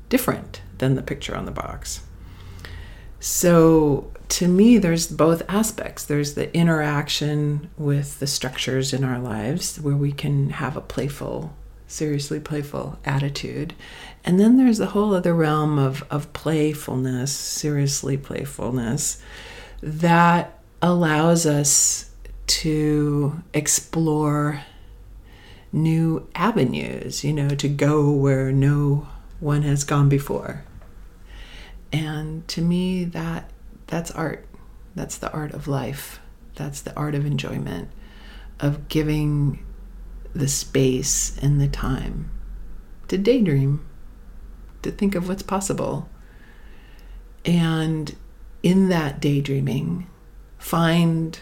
different 0.09 0.63
than 0.79 0.95
the 0.95 1.03
picture 1.03 1.37
on 1.37 1.45
the 1.45 1.51
box. 1.51 2.01
So 3.21 4.11
to 4.29 4.49
me, 4.49 4.79
there's 4.79 5.07
both 5.07 5.43
aspects. 5.49 6.05
There's 6.05 6.35
the 6.35 6.55
interaction 6.57 7.71
with 7.77 8.21
the 8.21 8.27
structures 8.27 8.93
in 8.93 9.05
our 9.05 9.19
lives 9.19 9.81
where 9.81 9.97
we 9.97 10.13
can 10.13 10.51
have 10.51 10.77
a 10.77 10.83
playful, 10.83 11.55
seriously 11.87 12.39
playful 12.39 12.99
attitude. 13.05 13.75
And 14.25 14.39
then 14.39 14.57
there's 14.57 14.79
the 14.79 14.87
whole 14.87 15.15
other 15.15 15.35
realm 15.35 15.79
of, 15.79 16.05
of 16.11 16.33
playfulness, 16.33 17.33
seriously 17.33 18.17
playfulness, 18.17 19.23
that 19.81 20.59
allows 20.83 21.47
us 21.47 22.11
to 22.47 23.43
explore 23.53 24.63
new 25.73 26.29
avenues, 26.35 27.25
you 27.25 27.33
know, 27.33 27.49
to 27.49 27.69
go 27.69 28.11
where 28.11 28.51
no 28.51 29.07
one 29.41 29.63
has 29.63 29.85
gone 29.85 30.09
before. 30.09 30.65
And 31.93 32.47
to 32.49 32.63
me, 32.63 33.05
that 33.05 33.51
that's 33.87 34.11
art. 34.11 34.47
That's 34.95 35.17
the 35.19 35.31
art 35.33 35.53
of 35.53 35.69
life. 35.69 36.21
That's 36.55 36.81
the 36.81 36.95
art 36.97 37.15
of 37.15 37.25
enjoyment, 37.25 37.91
of 38.61 38.89
giving 38.89 39.65
the 40.35 40.49
space 40.49 41.39
and 41.39 41.61
the 41.61 41.69
time 41.69 42.31
to 43.09 43.17
daydream, 43.17 43.87
to 44.83 44.91
think 44.91 45.15
of 45.15 45.29
what's 45.29 45.43
possible. 45.43 46.09
And 47.45 48.15
in 48.63 48.89
that 48.89 49.21
daydreaming, 49.21 50.07
find 50.59 51.39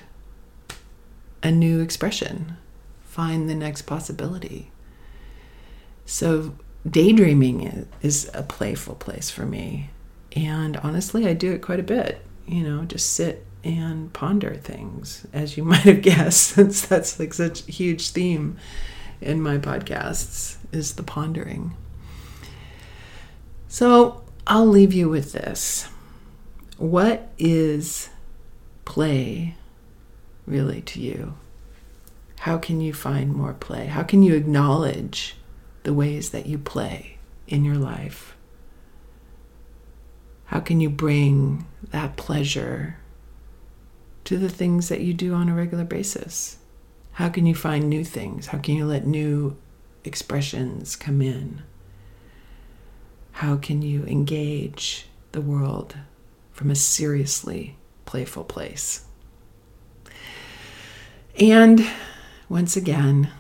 a 1.43 1.51
new 1.51 1.81
expression, 1.81 2.57
find 3.03 3.49
the 3.49 3.55
next 3.55 3.83
possibility. 3.83 4.71
So, 6.05 6.55
daydreaming 6.89 7.89
is 8.03 8.31
a 8.35 8.43
playful 8.43 8.95
place 8.95 9.31
for 9.31 9.47
me. 9.47 9.91
And 10.35 10.77
honestly, 10.79 11.27
I 11.27 11.33
do 11.33 11.53
it 11.53 11.63
quite 11.63 11.81
a 11.81 11.85
bit, 11.85 12.21
you 12.47 12.63
know, 12.63 12.85
just 12.85 13.13
sit 13.13 13.47
and 13.65 14.13
ponder 14.13 14.55
things, 14.55 15.27
as 15.33 15.57
you 15.57 15.65
might 15.73 15.81
have 15.81 16.03
guessed, 16.03 16.43
since 16.43 16.87
that's 16.87 17.19
like 17.19 17.35
such 17.35 17.67
a 17.69 17.73
huge 17.73 18.11
theme 18.11 18.57
in 19.21 19.41
my 19.41 19.59
podcasts, 19.59 20.57
is 20.73 20.95
the 20.95 21.03
pondering. 21.03 21.75
So 23.69 24.23
I'll 24.47 24.67
leave 24.67 24.93
you 24.93 25.09
with 25.09 25.33
this. 25.33 25.89
What 26.79 27.33
is 27.39 28.11
play 28.85 29.55
really 30.47 30.83
to 30.83 31.01
you? 31.01 31.35
How 32.41 32.59
can 32.59 32.83
you 32.83 32.93
find 32.93 33.33
more 33.33 33.55
play? 33.55 33.87
How 33.87 34.03
can 34.03 34.23
you 34.23 34.35
acknowledge 34.35 35.37
the 35.85 35.95
ways 35.95 36.31
that 36.31 36.47
you 36.47 36.59
play 36.59 37.17
in 37.49 37.65
your 37.65 37.77
life? 37.77 38.37
How 40.47 40.61
can 40.61 40.81
you 40.81 40.91
bring 40.91 41.67
that 41.91 42.17
pleasure 42.17 42.99
to 44.25 44.37
the 44.37 44.49
things 44.51 44.89
that 44.91 45.01
you 45.01 45.15
do 45.15 45.33
on 45.33 45.49
a 45.49 45.55
regular 45.55 45.85
basis? 45.85 46.59
How 47.13 47.31
can 47.31 47.47
you 47.47 47.55
find 47.55 47.89
new 47.89 48.05
things? 48.05 48.49
How 48.49 48.59
can 48.59 48.75
you 48.77 48.85
let 48.85 49.07
new 49.07 49.57
expressions 50.05 50.95
come 50.95 51.23
in? 51.23 51.63
How 53.33 53.57
can 53.57 53.81
you 53.81 54.05
engage 54.05 55.07
the 55.33 55.41
world 55.41 55.97
from 56.57 56.71
a 56.71 56.75
seriously 56.75 57.77
playful 58.07 58.43
place? 58.43 59.05
And 61.39 61.87
once 62.49 62.79
again, 62.79 63.31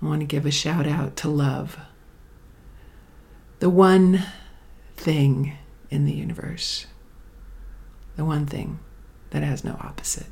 I 0.00 0.06
want 0.06 0.20
to 0.20 0.26
give 0.26 0.46
a 0.46 0.52
shout 0.52 0.86
out 0.86 1.16
to 1.16 1.28
love, 1.28 1.76
the 3.58 3.68
one 3.68 4.22
thing 4.96 5.54
in 5.90 6.04
the 6.04 6.12
universe, 6.12 6.86
the 8.14 8.24
one 8.24 8.46
thing 8.46 8.78
that 9.30 9.42
has 9.42 9.64
no 9.64 9.72
opposite. 9.80 10.28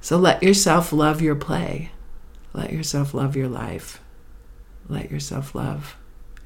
So 0.00 0.16
let 0.18 0.40
yourself 0.40 0.92
love 0.92 1.20
your 1.20 1.34
play. 1.34 1.90
Let 2.52 2.72
yourself 2.72 3.12
love 3.12 3.34
your 3.34 3.48
life. 3.48 4.00
Let 4.88 5.10
yourself 5.10 5.52
love 5.52 5.96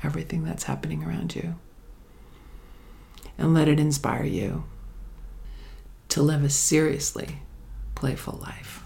everything 0.02 0.44
that's 0.44 0.64
happening 0.64 1.04
around 1.04 1.34
you. 1.36 1.56
And 3.38 3.52
let 3.52 3.68
it 3.68 3.78
inspire 3.78 4.24
you 4.24 4.64
to 6.08 6.22
live 6.22 6.42
a 6.42 6.50
seriously 6.50 7.40
playful 7.94 8.38
life. 8.42 8.82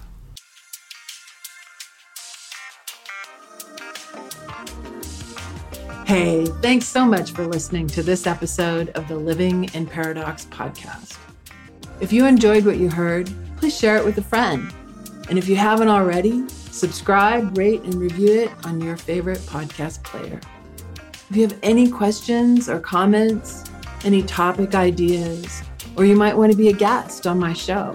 Hey, 6.06 6.44
thanks 6.60 6.86
so 6.86 7.04
much 7.04 7.30
for 7.30 7.46
listening 7.46 7.86
to 7.86 8.02
this 8.02 8.26
episode 8.26 8.88
of 8.90 9.06
the 9.06 9.14
Living 9.14 9.70
in 9.74 9.86
Paradox 9.86 10.44
podcast. 10.46 11.16
If 12.00 12.12
you 12.12 12.26
enjoyed 12.26 12.66
what 12.66 12.78
you 12.78 12.90
heard, 12.90 13.30
please 13.58 13.78
share 13.78 13.96
it 13.96 14.04
with 14.04 14.18
a 14.18 14.22
friend. 14.22 14.74
And 15.28 15.38
if 15.38 15.48
you 15.48 15.54
haven't 15.54 15.86
already, 15.86 16.48
subscribe, 16.48 17.56
rate, 17.56 17.82
and 17.82 17.94
review 17.94 18.40
it 18.40 18.50
on 18.64 18.80
your 18.80 18.96
favorite 18.96 19.38
podcast 19.40 20.02
player. 20.02 20.40
If 21.28 21.36
you 21.36 21.42
have 21.42 21.56
any 21.62 21.88
questions 21.88 22.68
or 22.68 22.80
comments, 22.80 23.69
any 24.04 24.22
topic 24.22 24.74
ideas, 24.74 25.62
or 25.96 26.04
you 26.04 26.16
might 26.16 26.36
want 26.36 26.52
to 26.52 26.58
be 26.58 26.68
a 26.68 26.72
guest 26.72 27.26
on 27.26 27.38
my 27.38 27.52
show, 27.52 27.92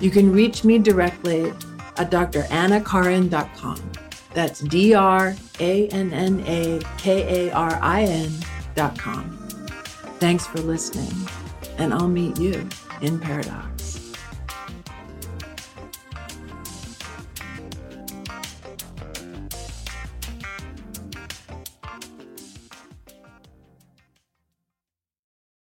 you 0.00 0.10
can 0.10 0.32
reach 0.32 0.64
me 0.64 0.78
directly 0.78 1.50
at 1.96 2.10
drannakarin.com. 2.10 3.92
That's 4.34 4.60
D 4.60 4.94
R 4.94 5.36
A 5.60 5.88
N 5.88 6.12
N 6.12 6.42
A 6.46 6.80
K 6.98 7.48
A 7.48 7.52
R 7.52 7.78
I 7.82 8.04
N 8.04 8.32
dot 8.74 8.98
com. 8.98 9.30
Thanks 10.18 10.46
for 10.46 10.58
listening, 10.60 11.12
and 11.78 11.92
I'll 11.92 12.08
meet 12.08 12.38
you 12.38 12.68
in 13.02 13.18
Paradox. 13.18 13.71